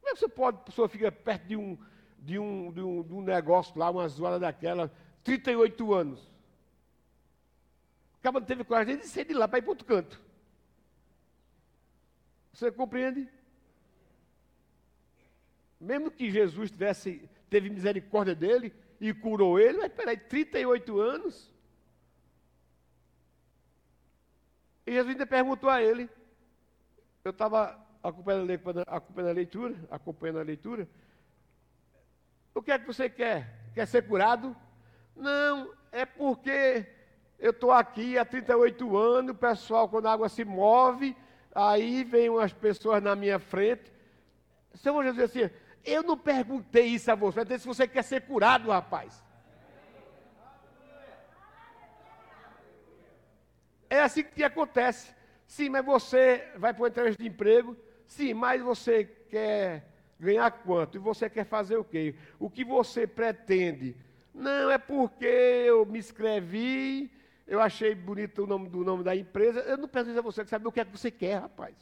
[0.00, 1.76] Como é que você pode, a pessoa fica perto de um,
[2.18, 4.90] de um, de um, de um negócio lá, uma zoada daquela,
[5.22, 6.32] 38 anos.
[8.20, 10.24] Acaba não teve coragem de sair de lá para ir para outro canto.
[12.56, 13.28] Você compreende?
[15.78, 21.52] Mesmo que Jesus tivesse, teve misericórdia dele e curou ele, mas peraí, 38 anos.
[24.86, 26.08] E Jesus ainda perguntou a ele.
[27.22, 28.50] Eu estava acompanhando
[29.28, 30.88] a leitura, acompanhando a leitura,
[32.54, 33.70] o que é que você quer?
[33.74, 34.56] Quer ser curado?
[35.14, 36.86] Não, é porque
[37.38, 41.14] eu estou aqui há 38 anos, o pessoal, quando a água se move,
[41.56, 43.92] aí vem umas pessoas na minha frente.
[44.74, 45.50] Senhor Jesus assim,
[45.84, 49.24] eu não perguntei isso a você, eu se você quer ser curado, rapaz.
[53.88, 55.14] É assim que acontece.
[55.46, 57.76] Sim, mas você vai para uma entrevista de emprego.
[58.06, 60.96] Sim, mas você quer Ganhar quanto?
[60.96, 62.14] E você quer fazer o quê?
[62.38, 63.94] O que você pretende?
[64.32, 67.10] Não, é porque eu me inscrevi,
[67.46, 69.60] eu achei bonito o nome do nome da empresa.
[69.60, 71.74] Eu não pergunto a você, saber o que é que você quer, rapaz.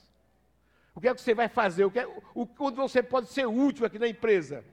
[0.94, 1.84] O que é que você vai fazer?
[1.84, 4.64] O que é, o, onde você pode ser útil aqui na empresa?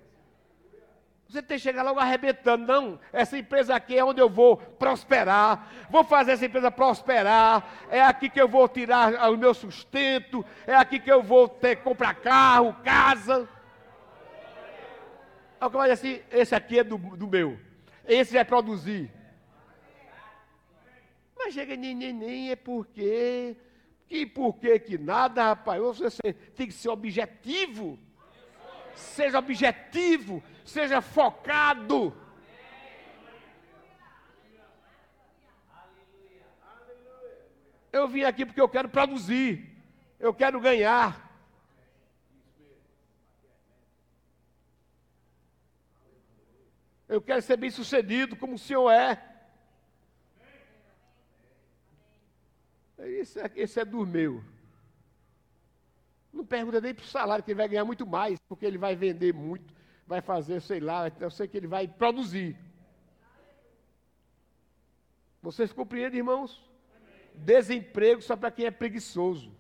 [1.27, 2.67] Você tem que chegar logo arrebentando.
[2.67, 5.71] Não, essa empresa aqui é onde eu vou prosperar.
[5.89, 7.87] Vou fazer essa empresa prosperar.
[7.89, 10.45] É aqui que eu vou tirar o meu sustento.
[10.67, 13.47] É aqui que eu vou ter comprar carro, casa.
[15.61, 17.57] Aí o assim, esse aqui é do, do meu.
[18.05, 19.09] Esse vai produzir.
[21.43, 23.57] Mas chega nem, nem, nem é porque.
[24.07, 25.81] Que por que nada, rapaz?
[25.81, 27.97] Você tem que ser objetivo.
[28.93, 32.15] Seja objetivo, seja focado.
[37.91, 39.69] Eu vim aqui porque eu quero produzir,
[40.19, 41.29] eu quero ganhar.
[47.07, 49.30] Eu quero ser bem sucedido como o Senhor é.
[53.01, 54.43] Esse é, esse é do meu.
[56.31, 58.95] Não pergunta nem para o salário, que ele vai ganhar muito mais, porque ele vai
[58.95, 59.73] vender muito,
[60.07, 62.57] vai fazer, sei lá, eu sei que ele vai produzir.
[65.41, 66.63] Vocês compreendem, irmãos?
[67.33, 69.51] Desemprego só para quem é preguiçoso.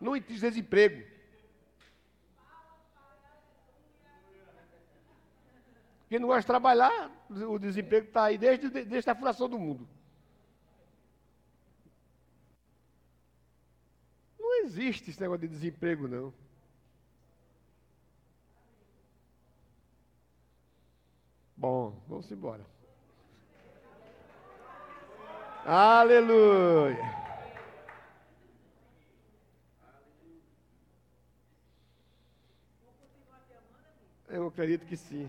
[0.00, 1.04] Não existe desemprego.
[6.08, 9.88] Quem não gosta de trabalhar, o desemprego está aí desde, desde a fundação do mundo.
[14.62, 16.32] Não existe esse negócio de desemprego, não.
[21.56, 22.64] Bom, vamos embora.
[25.66, 26.96] Aleluia.
[34.28, 35.28] Eu acredito que sim.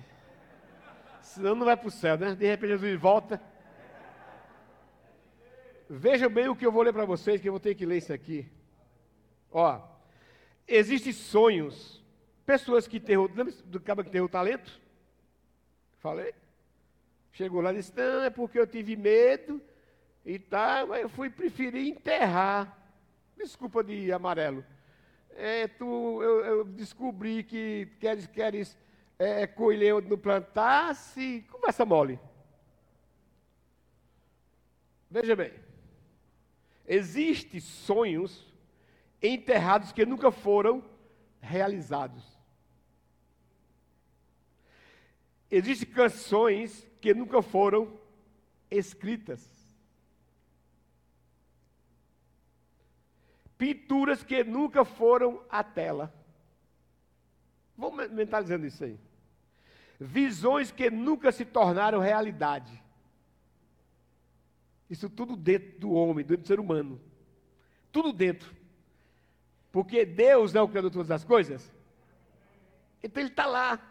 [1.23, 2.35] Senão não vai para o céu, né?
[2.35, 3.41] De repente Jesus volta.
[5.89, 7.97] Vejam bem o que eu vou ler para vocês, que eu vou ter que ler
[7.97, 8.47] isso aqui.
[9.53, 9.79] Ó,
[10.67, 12.03] existem sonhos,
[12.43, 14.81] pessoas que têm, lembra do cara que tem o talento?
[15.99, 16.33] Falei?
[17.31, 19.61] Chegou lá e disse, não, é porque eu tive medo
[20.25, 22.77] e tal, mas eu fui preferir enterrar.
[23.37, 24.65] Desculpa de amarelo.
[25.35, 28.77] É, tu, eu, eu, descobri que queres, queres
[29.19, 31.45] é, colher onde não plantasse.
[31.51, 32.19] Conversa mole.
[35.09, 35.53] Veja bem.
[36.87, 38.52] Existem sonhos
[39.23, 40.83] enterrados que nunca foram
[41.41, 42.23] realizados.
[45.49, 47.97] Existem canções que nunca foram
[48.69, 49.49] escritas.
[53.57, 56.13] Pinturas que nunca foram à tela.
[57.77, 58.99] Vamos mentalizando isso aí.
[59.99, 62.83] Visões que nunca se tornaram realidade.
[64.89, 66.99] Isso tudo dentro do homem, dentro do ser humano.
[67.91, 68.62] Tudo dentro.
[69.73, 71.73] Porque Deus é o Criador de todas as coisas.
[73.03, 73.81] Então Ele está lá.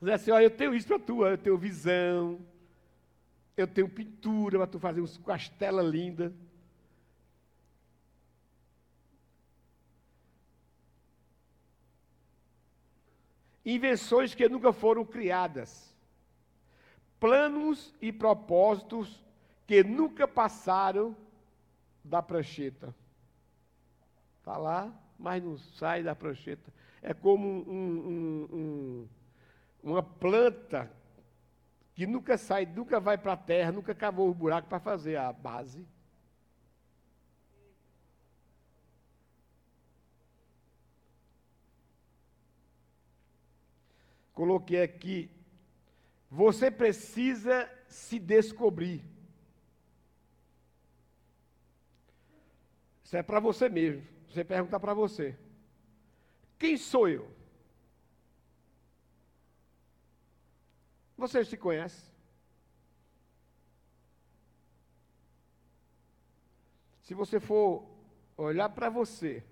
[0.00, 2.38] Diz assim: olha, eu tenho isso para tu, eu tenho visão,
[3.56, 6.32] eu tenho pintura para tu fazer uns castelas lindas.
[13.64, 15.94] invenções que nunca foram criadas,
[17.20, 19.22] planos e propósitos
[19.66, 21.14] que nunca passaram
[22.02, 22.94] da prancheta.
[24.38, 26.72] Está lá, mas não sai da prancheta.
[27.02, 29.08] É como um, um, um,
[29.82, 30.90] uma planta
[31.94, 35.32] que nunca sai, nunca vai para a terra, nunca cavou o buraco para fazer a
[35.32, 35.84] base.
[44.32, 45.28] Coloquei aqui.
[46.30, 49.02] Você precisa se descobrir.
[53.02, 54.17] Isso é para você mesmo.
[54.28, 55.36] Você pergunta para você:
[56.58, 57.30] Quem sou eu?
[61.16, 62.08] Você se conhece?
[67.02, 67.88] Se você for
[68.36, 69.42] olhar para você,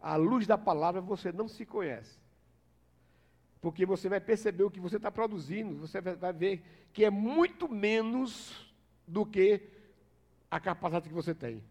[0.00, 2.18] à luz da palavra, você não se conhece.
[3.60, 7.68] Porque você vai perceber o que você está produzindo, você vai ver que é muito
[7.68, 8.72] menos
[9.06, 9.68] do que
[10.48, 11.62] a capacidade que você tem.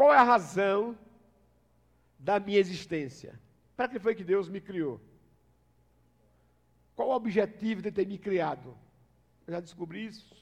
[0.00, 0.98] Qual é a razão
[2.18, 3.38] da minha existência?
[3.76, 4.98] Para que foi que Deus me criou?
[6.96, 8.74] Qual o objetivo de ter me criado?
[9.46, 10.34] Eu já descobri isso.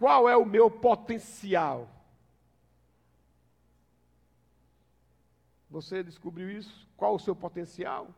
[0.00, 1.88] Qual é o meu potencial?
[5.70, 6.88] Você descobriu isso?
[6.96, 8.12] Qual o seu potencial?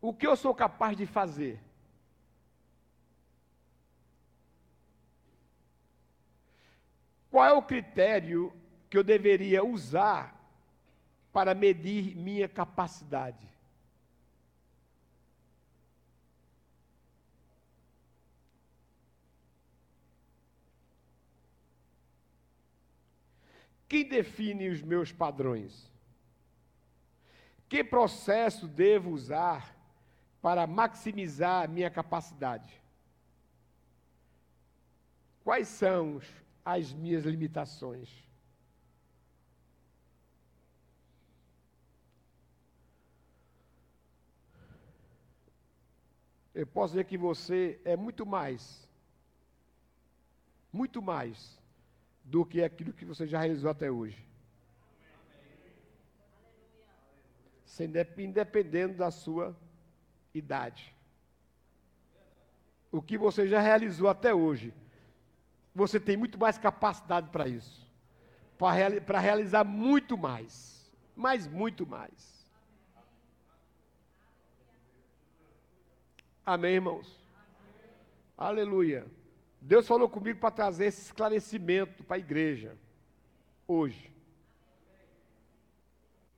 [0.00, 1.63] O que eu sou capaz de fazer?
[7.34, 8.52] Qual é o critério
[8.88, 10.40] que eu deveria usar
[11.32, 13.44] para medir minha capacidade?
[23.88, 25.90] Quem define os meus padrões?
[27.68, 29.76] Que processo devo usar
[30.40, 32.80] para maximizar a minha capacidade?
[35.42, 36.20] Quais são
[36.64, 38.08] as minhas limitações?
[46.54, 48.88] Eu posso dizer que você é muito mais,
[50.72, 51.58] muito mais
[52.22, 54.24] do que aquilo que você já realizou até hoje.
[58.22, 59.56] independendo da sua
[60.32, 60.94] idade.
[62.92, 64.72] O que você já realizou até hoje,
[65.74, 67.84] você tem muito mais capacidade para isso.
[68.56, 70.92] Para realizar muito mais.
[71.16, 72.48] Mas muito mais.
[76.46, 77.18] Amém, irmãos?
[77.34, 77.90] Amém.
[78.36, 79.06] Aleluia.
[79.60, 82.76] Deus falou comigo para trazer esse esclarecimento para a igreja.
[83.66, 84.12] Hoje.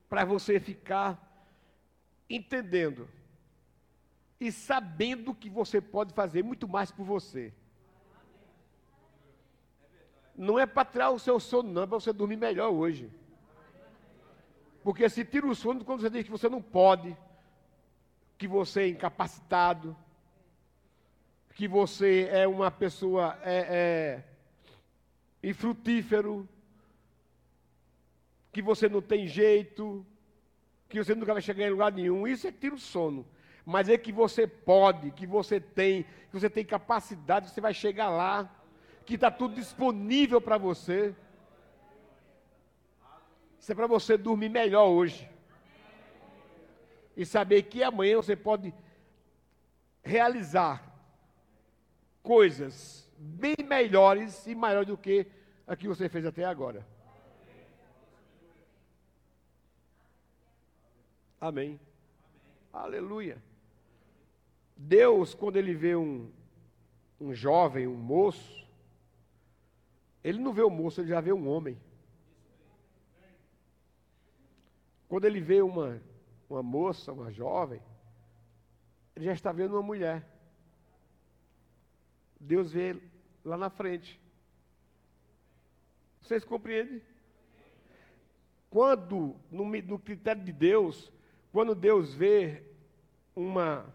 [0.09, 1.21] Para você ficar
[2.31, 3.09] entendendo
[4.41, 7.53] e sabendo que você pode fazer muito mais por você.
[10.37, 13.11] Não é para tirar o seu sono, não, é para você dormir melhor hoje.
[14.83, 17.17] Porque se tira o sono quando você diz que você não pode,
[18.39, 19.97] que você é incapacitado,
[21.55, 24.23] que você é uma pessoa é,
[25.43, 26.47] é, infrutífero,
[28.53, 30.05] que você não tem jeito,
[30.89, 32.27] que você nunca vai chegar em lugar nenhum.
[32.27, 33.27] Isso é tira o sono.
[33.65, 38.09] Mas é que você pode, que você tem, que você tem capacidade, você vai chegar
[38.09, 38.49] lá,
[39.07, 41.15] que está tudo disponível para você.
[43.61, 45.31] Isso é para você dormir melhor hoje.
[47.17, 48.75] E saber que amanhã você pode
[50.03, 50.83] realizar
[52.23, 55.27] coisas bem melhores e maiores do que
[55.67, 56.87] a que você fez até agora.
[61.41, 61.79] Amém.
[62.73, 63.43] Aleluia.
[64.77, 66.31] Deus, quando ele vê um,
[67.21, 68.66] um jovem, um moço,
[70.27, 71.81] ele não vê o moço, ele já vê um homem.
[75.07, 76.03] Quando ele vê uma,
[76.51, 77.81] uma moça, uma jovem,
[79.15, 80.29] ele já está vendo uma mulher.
[82.41, 83.01] Deus vê
[83.45, 84.21] lá na frente.
[86.21, 87.01] Vocês compreendem?
[88.69, 91.13] Quando, no, no critério de Deus,
[91.53, 92.65] quando Deus vê
[93.33, 93.87] uma,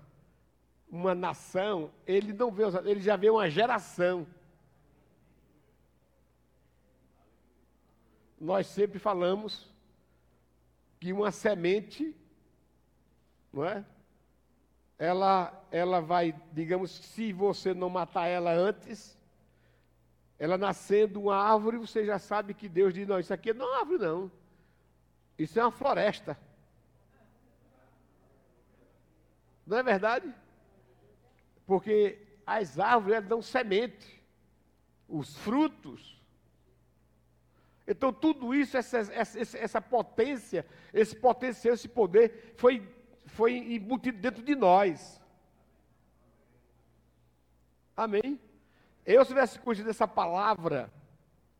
[0.90, 4.26] uma nação, ele não vê, ele já vê uma geração.
[8.42, 9.72] Nós sempre falamos
[11.00, 12.16] que uma semente,
[13.54, 13.86] não é?
[14.98, 19.16] Ela, ela vai, digamos, se você não matar ela antes,
[20.40, 23.70] ela nascendo uma árvore, você já sabe que Deus diz: não, isso aqui não é
[23.70, 24.32] uma árvore, não.
[25.38, 26.36] Isso é uma floresta.
[29.68, 30.34] Não é verdade?
[31.68, 34.20] Porque as árvores dão semente,
[35.08, 36.20] os frutos.
[37.92, 42.88] Então, tudo isso, essa, essa, essa potência, esse potencial, esse poder, foi,
[43.26, 45.22] foi embutido dentro de nós.
[47.96, 48.40] Amém?
[49.06, 50.90] Eu, se tivesse conhecido essa palavra,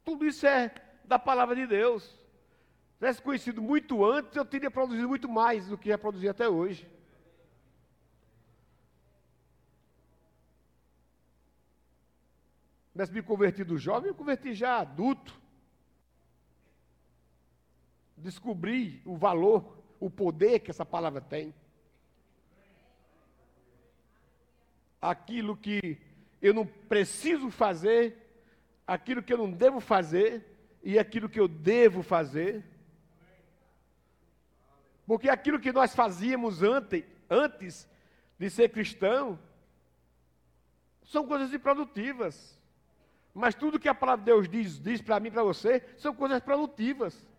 [0.06, 0.74] tudo isso é
[1.04, 2.04] da palavra de Deus.
[2.04, 6.48] Se tivesse conhecido muito antes, eu teria produzido muito mais do que já produzi até
[6.48, 6.90] hoje.
[12.94, 15.41] tivesse me convertido jovem, eu converti já adulto.
[18.22, 21.54] Descobri o valor, o poder que essa palavra tem.
[25.02, 25.98] Aquilo que
[26.42, 28.18] eu não preciso fazer,
[28.86, 30.46] aquilo que eu não devo fazer
[30.84, 32.64] e aquilo que eu devo fazer.
[35.06, 37.90] Porque aquilo que nós fazíamos antes, antes
[38.38, 39.40] de ser cristão,
[41.04, 42.60] são coisas improdutivas.
[43.34, 46.14] Mas tudo que a palavra de Deus diz, diz para mim e para você, são
[46.14, 47.31] coisas produtivas.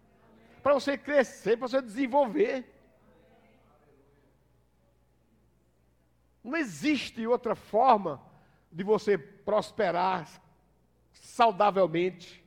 [0.63, 2.65] Para você crescer, para você desenvolver.
[6.43, 8.21] Não existe outra forma
[8.71, 10.29] de você prosperar
[11.13, 12.43] saudavelmente.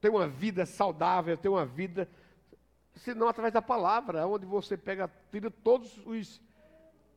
[0.00, 2.08] Ter uma vida saudável, ter uma vida,
[2.96, 6.40] senão através da palavra, onde você pega, tira todos os,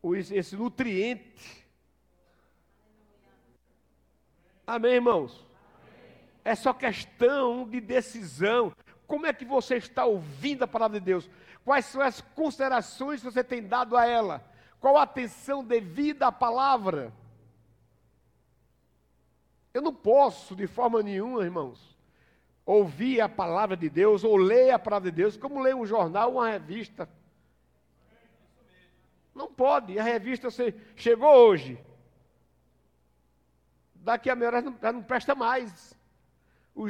[0.01, 1.69] os esse nutriente
[4.69, 5.48] Amém, irmãos?
[6.49, 8.73] É só questão de decisão.
[9.05, 11.29] Como é que você está ouvindo a palavra de Deus?
[11.63, 14.43] Quais são as considerações que você tem dado a ela?
[14.79, 17.13] Qual a atenção devida à palavra?
[19.71, 21.95] Eu não posso, de forma nenhuma, irmãos,
[22.65, 26.31] ouvir a palavra de Deus ou ler a palavra de Deus como ler um jornal
[26.31, 27.07] uma revista.
[29.35, 29.99] Não pode.
[29.99, 31.79] A revista você chegou hoje.
[33.93, 35.98] Daqui a meia hora já não presta mais.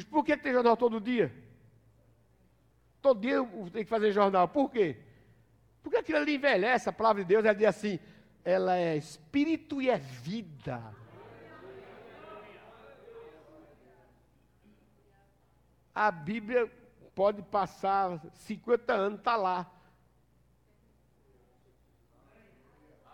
[0.09, 1.33] Por que tem jornal todo dia?
[3.01, 4.47] Todo dia tem que fazer jornal.
[4.47, 4.97] Por quê?
[5.81, 7.99] Porque aquilo ali envelhece, a palavra de Deus, ela diz assim,
[8.43, 10.93] ela é espírito e é vida.
[15.95, 16.71] A Bíblia
[17.15, 19.71] pode passar 50 anos, está lá.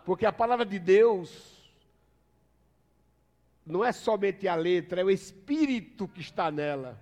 [0.04, 1.55] Porque a palavra de Deus
[3.66, 7.02] não é somente a letra, é o espírito que está nela.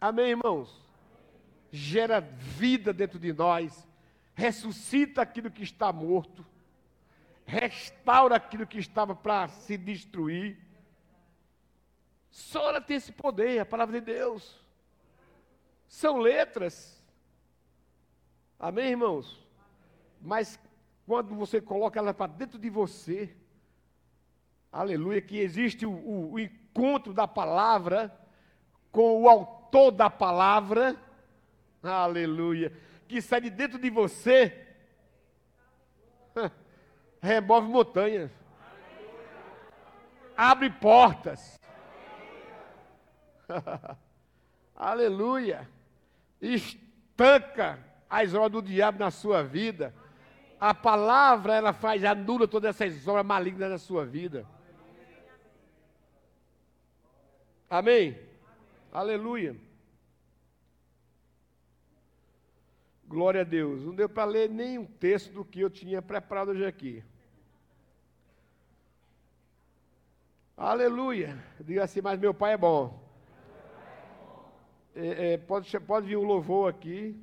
[0.00, 0.86] Amém, irmãos?
[1.72, 3.86] Gera vida dentro de nós,
[4.34, 6.46] ressuscita aquilo que está morto,
[7.46, 10.58] restaura aquilo que estava para se destruir.
[12.30, 14.54] Só ela tem esse poder, a palavra de Deus.
[15.88, 17.02] São letras.
[18.58, 19.44] Amém, irmãos?
[20.20, 20.60] Mas
[21.06, 23.34] quando você coloca ela para dentro de você,
[24.78, 28.16] aleluia, que existe o, o, o encontro da palavra
[28.92, 30.96] com o autor da palavra,
[31.82, 32.72] aleluia,
[33.08, 34.66] que sai de dentro de você,
[37.20, 38.30] remove montanhas,
[40.36, 41.58] abre portas,
[44.76, 45.68] aleluia,
[46.40, 49.92] estanca as obras do diabo na sua vida.
[50.60, 54.46] A palavra, ela faz, anula todas essas obras malignas na sua vida.
[57.68, 58.18] Amém?
[58.90, 59.54] Aleluia.
[63.06, 63.84] Glória a Deus.
[63.84, 67.04] Não deu para ler nem um texto do que eu tinha preparado hoje aqui.
[70.56, 71.42] Aleluia.
[71.60, 73.02] Diga assim, mas meu pai é bom.
[74.94, 77.16] É, é, pode, pode vir um louvor aqui.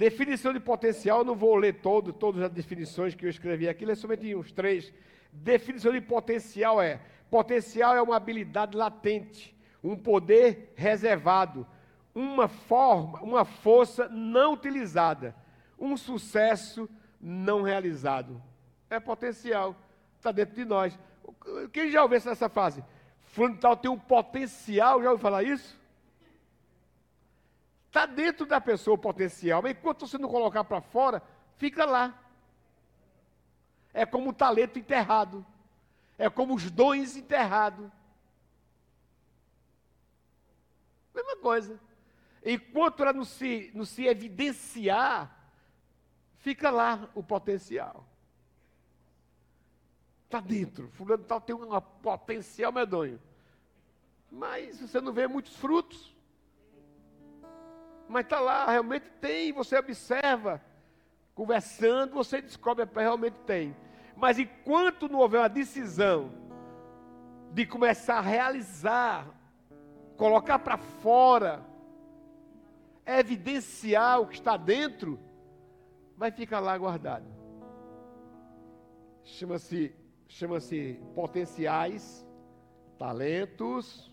[0.00, 3.94] Definição de potencial, não vou ler todo, todas as definições que eu escrevi aqui, é
[3.94, 4.90] somente uns três.
[5.30, 11.66] Definição de potencial é: potencial é uma habilidade latente, um poder reservado,
[12.14, 15.36] uma forma, uma força não utilizada,
[15.78, 16.88] um sucesso
[17.20, 18.42] não realizado.
[18.88, 19.76] É potencial,
[20.16, 20.98] está dentro de nós.
[21.74, 22.82] Quem já ouviu essa frase?
[23.20, 25.78] Fulano tem um potencial, já ouviu falar isso?
[27.90, 31.20] Está dentro da pessoa o potencial, mas enquanto você não colocar para fora,
[31.56, 32.16] fica lá.
[33.92, 35.44] É como o talento enterrado.
[36.16, 37.90] É como os dons enterrados.
[41.12, 41.80] Mesma coisa.
[42.46, 45.36] Enquanto ela não se, não se evidenciar,
[46.38, 48.06] fica lá o potencial.
[50.26, 50.88] Está dentro.
[50.90, 53.20] Fulano tal tem um potencial medonho.
[54.30, 56.09] Mas você não vê muitos frutos
[58.10, 60.60] mas está lá, realmente tem, você observa,
[61.34, 63.74] conversando, você descobre realmente tem.
[64.16, 66.32] Mas enquanto não houver uma decisão
[67.52, 69.28] de começar a realizar,
[70.16, 71.64] colocar para fora,
[73.06, 75.18] evidenciar o que está dentro,
[76.16, 77.26] vai ficar lá guardado.
[79.22, 79.94] Chama-se
[80.26, 82.26] chama-se potenciais,
[82.98, 84.09] talentos,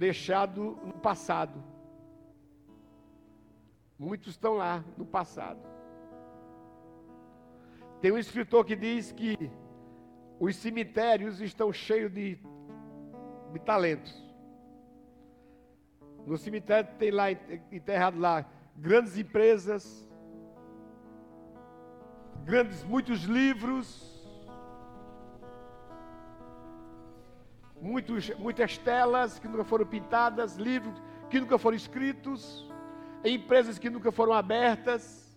[0.00, 1.62] deixado no passado.
[3.98, 5.60] Muitos estão lá no passado.
[8.00, 9.36] Tem um escritor que diz que
[10.38, 12.38] os cemitérios estão cheios de,
[13.52, 14.10] de talentos.
[16.26, 20.08] No cemitério tem lá enterrado lá grandes empresas,
[22.42, 24.19] grandes muitos livros,
[27.80, 30.94] muitos, muitas telas que nunca foram pintadas, livros
[31.28, 32.70] que nunca foram escritos,
[33.24, 35.28] empresas que nunca foram abertas.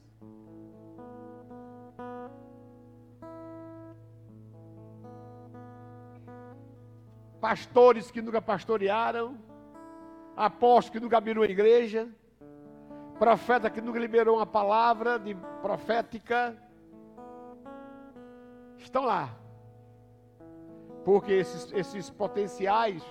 [7.40, 9.38] Pastores que nunca pastorearam,
[10.36, 12.08] apóstolos que nunca abriram a igreja,
[13.20, 16.58] profeta que nunca liberou uma palavra de profética,
[18.78, 19.43] estão lá
[21.04, 23.04] porque esses, esses potenciais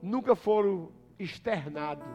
[0.00, 2.06] nunca foram externados.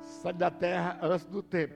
[0.00, 1.74] Sai da terra antes do tempo.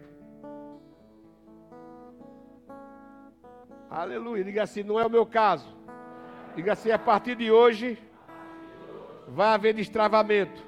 [3.90, 4.44] Aleluia.
[4.44, 5.76] Diga assim, não é o meu caso.
[6.54, 7.98] Diga assim, a partir de hoje
[9.28, 10.62] vai haver destravamento.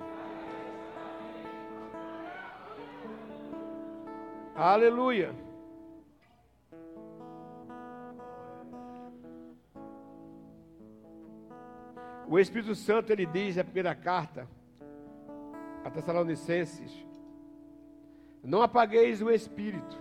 [4.54, 5.34] Aleluia.
[12.32, 14.48] O Espírito Santo, ele diz na primeira carta,
[15.84, 17.06] a Tessalonicenses:
[18.42, 19.98] Não apagueis o Espírito.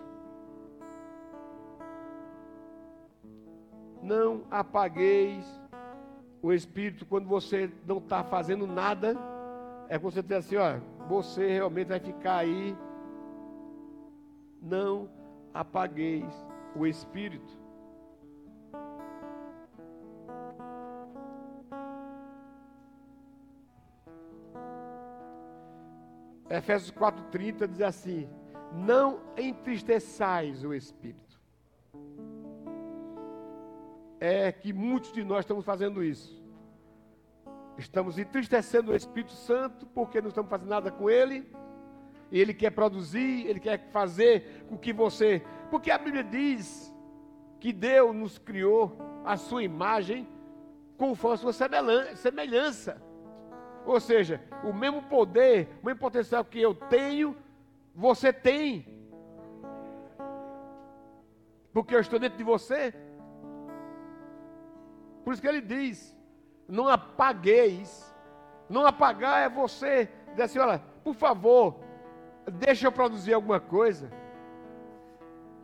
[4.02, 5.46] Não apagueis
[6.42, 9.18] o Espírito quando você não está fazendo nada.
[9.90, 10.80] É quando você diz assim: ó,
[11.10, 12.78] você realmente vai ficar aí.
[14.62, 15.10] Não
[15.54, 16.34] apagueis
[16.78, 17.61] o Espírito.
[26.52, 28.30] Efésios 4,30 diz assim:
[28.74, 31.40] Não entristeçais o Espírito.
[34.20, 36.42] É que muitos de nós estamos fazendo isso.
[37.78, 41.50] Estamos entristecendo o Espírito Santo porque não estamos fazendo nada com ele.
[42.30, 45.42] E ele quer produzir, ele quer fazer com que você.
[45.70, 46.94] Porque a Bíblia diz
[47.60, 50.28] que Deus nos criou a sua imagem
[50.98, 51.54] conforme a sua
[52.16, 53.02] semelhança.
[53.86, 57.36] Ou seja, o mesmo poder, o mesmo potencial que eu tenho,
[57.96, 58.86] você tem.
[61.74, 62.94] Porque eu estou dentro de você.
[65.24, 66.18] Por isso que ele diz:
[66.68, 68.10] não apagueis.
[68.70, 71.80] Não apagar é você dizer assim: olha, por favor,
[72.54, 74.10] deixa eu produzir alguma coisa.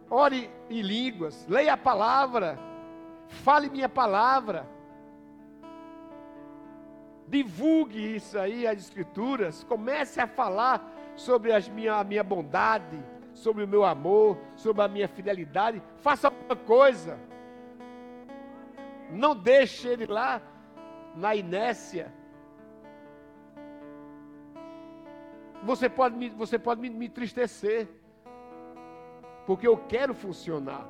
[0.09, 2.57] Ore em línguas, leia a palavra,
[3.27, 4.76] fale minha palavra
[7.27, 13.03] divulgue isso aí, as escrituras, comece a falar sobre as minha, a minha bondade,
[13.33, 17.19] sobre o meu amor, sobre a minha fidelidade, faça alguma coisa.
[19.11, 20.41] Não deixe ele lá
[21.15, 22.13] na inércia.
[25.63, 27.87] Você pode me, você pode me, me entristecer,
[29.45, 30.87] porque eu quero funcionar.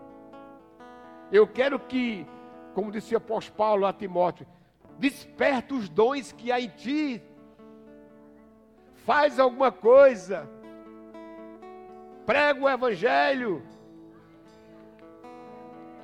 [1.31, 2.25] Eu quero que,
[2.73, 4.47] como disse o apóstolo Paulo a Timóteo,
[4.97, 7.21] Desperta os dons que há em ti.
[9.05, 10.49] Faz alguma coisa.
[12.25, 13.63] Prega o evangelho.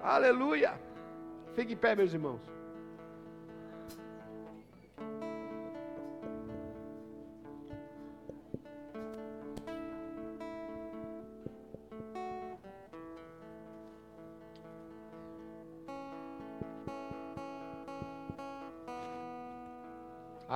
[0.02, 0.80] Aleluia.
[1.56, 2.53] Fique em pé, meus irmãos.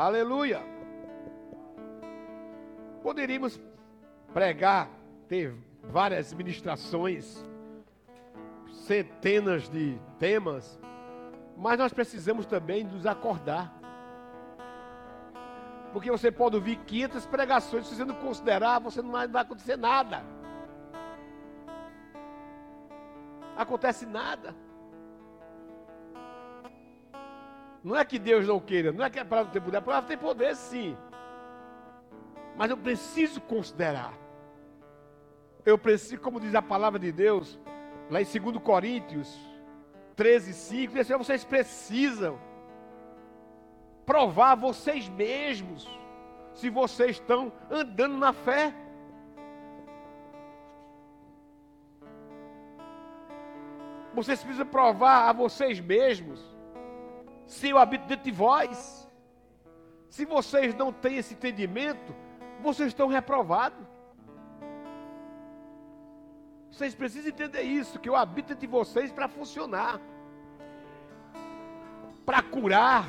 [0.08, 0.64] Aleluia.
[3.03, 3.60] Poderíamos
[4.34, 4.88] pregar,
[5.28, 5.53] ter
[5.84, 7.45] várias ministrações,
[8.72, 10.80] centenas de temas,
[11.58, 13.78] mas nós precisamos também nos acordar.
[15.91, 19.41] Porque você pode ouvir 500 pregações, se você não considerar, você não vai, não vai
[19.41, 20.24] acontecer nada.
[23.58, 24.55] Acontece nada.
[27.88, 30.09] Não é que Deus não queira, não é que a palavra tem poder, a palavra
[30.09, 30.97] tem poder sim.
[32.57, 34.13] Mas eu preciso considerar.
[35.65, 37.57] Eu preciso, como diz a palavra de Deus,
[38.09, 39.33] lá em 2 Coríntios
[40.17, 42.38] 13, 5, diz assim, vocês precisam
[44.05, 45.88] provar vocês mesmos
[46.55, 48.73] se vocês estão andando na fé.
[54.13, 56.57] Vocês precisam provar a vocês mesmos
[57.47, 59.07] se eu habito dentro de vós.
[60.09, 62.15] Se vocês não têm esse entendimento,
[62.61, 63.85] vocês estão reprovados.
[66.71, 69.99] Vocês precisam entender isso, que eu habito entre vocês para funcionar.
[72.25, 73.05] Para curar.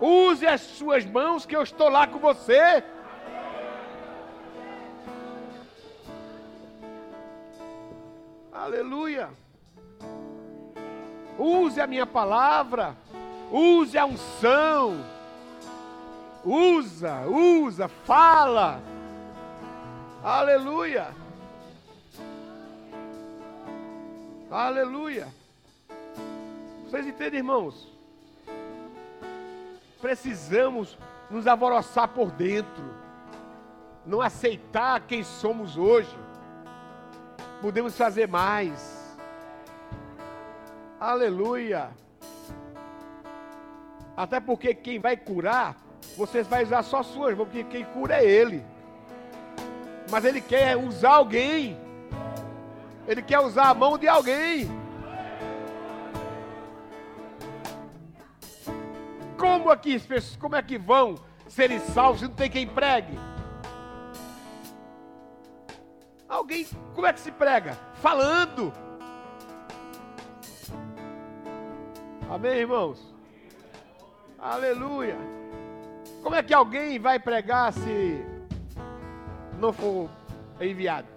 [0.00, 2.84] Use as suas mãos que eu estou lá com você.
[8.52, 9.30] Aleluia.
[11.38, 12.96] Use a minha palavra.
[13.50, 15.04] Use a unção.
[16.44, 18.80] Usa, usa, fala.
[20.22, 21.08] Aleluia.
[24.50, 25.28] Aleluia.
[26.84, 27.92] Vocês entendem, irmãos?
[30.00, 30.98] Precisamos
[31.30, 32.84] nos alvoroçar por dentro.
[34.06, 36.14] Não aceitar quem somos hoje.
[37.60, 39.16] Podemos fazer mais.
[41.00, 41.90] Aleluia.
[44.16, 45.76] Até porque quem vai curar,
[46.16, 48.64] você vai usar só suas mãos, porque quem cura é Ele.
[50.10, 51.76] Mas Ele quer usar alguém.
[53.06, 54.68] Ele quer usar a mão de alguém.
[59.36, 60.00] Como é que,
[60.38, 61.16] como é que vão
[61.48, 63.18] serem salvos se não tem quem pregue?
[66.28, 67.76] Alguém, como é que se prega?
[67.94, 68.72] Falando.
[72.30, 73.13] Amém, irmãos?
[74.44, 75.16] Aleluia.
[76.22, 78.22] Como é que alguém vai pregar se
[79.58, 80.10] não for
[80.60, 81.08] enviado?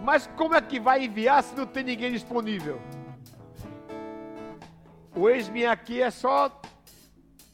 [0.00, 2.80] Mas como é que vai enviar se não tem ninguém disponível?
[5.12, 6.60] O ex-me aqui é só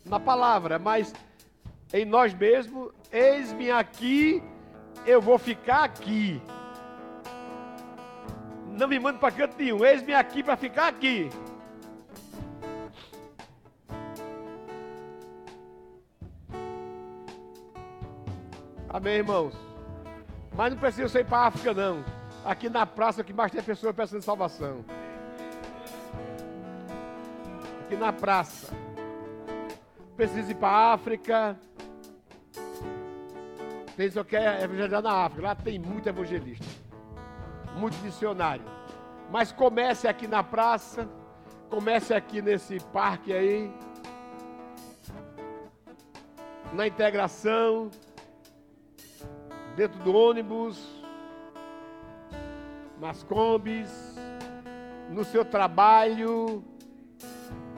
[0.05, 1.15] na palavra, mas
[1.95, 4.43] em nós mesmos, eis-me aqui,
[5.07, 6.43] eu vou ficar aqui.
[8.79, 11.31] Não me mande para canto nenhum, eis-me aqui para ficar aqui.
[18.99, 19.55] Amém, irmãos?
[20.57, 22.05] Mas não precisa ser para a África, não.
[22.45, 24.85] Aqui na praça que mais tem pessoas precisando de salvação.
[27.83, 28.75] Aqui na praça.
[30.17, 31.57] Precisa ir para a África.
[33.97, 35.43] Tem só quer evangelizar na África.
[35.47, 36.67] Lá tem muito evangelista.
[37.77, 38.65] Muito missionário.
[39.31, 41.09] Mas comece aqui na praça.
[41.71, 43.73] Comece aqui nesse parque aí.
[46.73, 47.93] Na integração
[49.79, 50.77] dentro do ônibus,
[52.99, 53.89] nas combis,
[55.09, 56.65] no seu trabalho,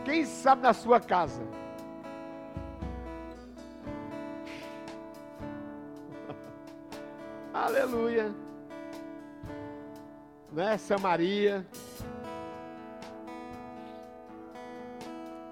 [0.02, 1.42] quem sabe na sua casa.
[7.52, 8.34] Aleluia.
[10.50, 11.66] Né, Samaria.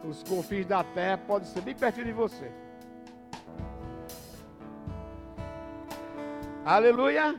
[0.02, 2.50] Os confins da terra podem ser bem pertinho de você.
[6.68, 7.34] Aleluia.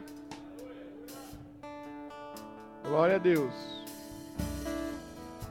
[2.83, 3.53] Glória a Deus.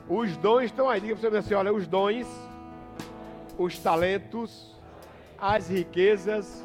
[0.09, 0.99] Os dons estão aí.
[0.99, 2.27] Diga para você assim: olha, os dons,
[3.57, 4.75] os talentos,
[5.39, 6.61] as riquezas,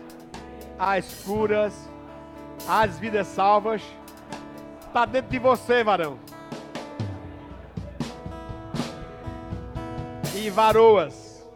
[0.76, 1.88] as curas,
[2.68, 3.80] as vidas salvas,
[4.84, 6.18] está dentro de você, varão.
[10.34, 11.46] E varoas,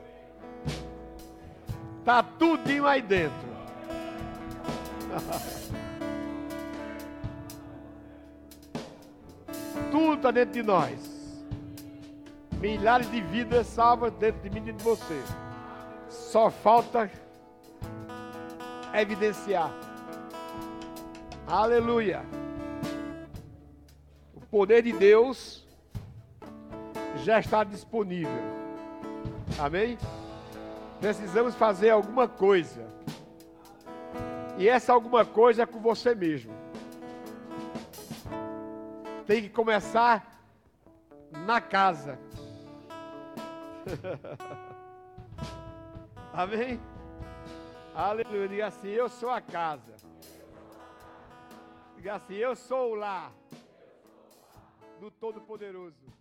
[1.98, 3.47] está tudinho aí dentro.
[9.90, 11.18] Tudo está dentro de nós.
[12.60, 15.20] Milhares de vidas salvas dentro de mim e de você.
[16.08, 17.10] Só falta
[18.94, 19.72] evidenciar.
[21.46, 22.22] Aleluia.
[24.34, 25.66] O poder de Deus
[27.24, 28.58] já está disponível.
[29.58, 29.98] Amém?
[31.00, 32.86] Precisamos fazer alguma coisa.
[34.58, 36.52] E essa alguma coisa é com você mesmo.
[39.24, 40.42] Tem que começar
[41.46, 42.18] na casa.
[46.34, 46.80] Amém?
[47.94, 48.48] Aleluia.
[48.48, 49.94] Diga assim: Eu sou a casa.
[51.94, 53.32] Diga assim: Eu sou o lar
[54.98, 56.17] do Todo-Poderoso.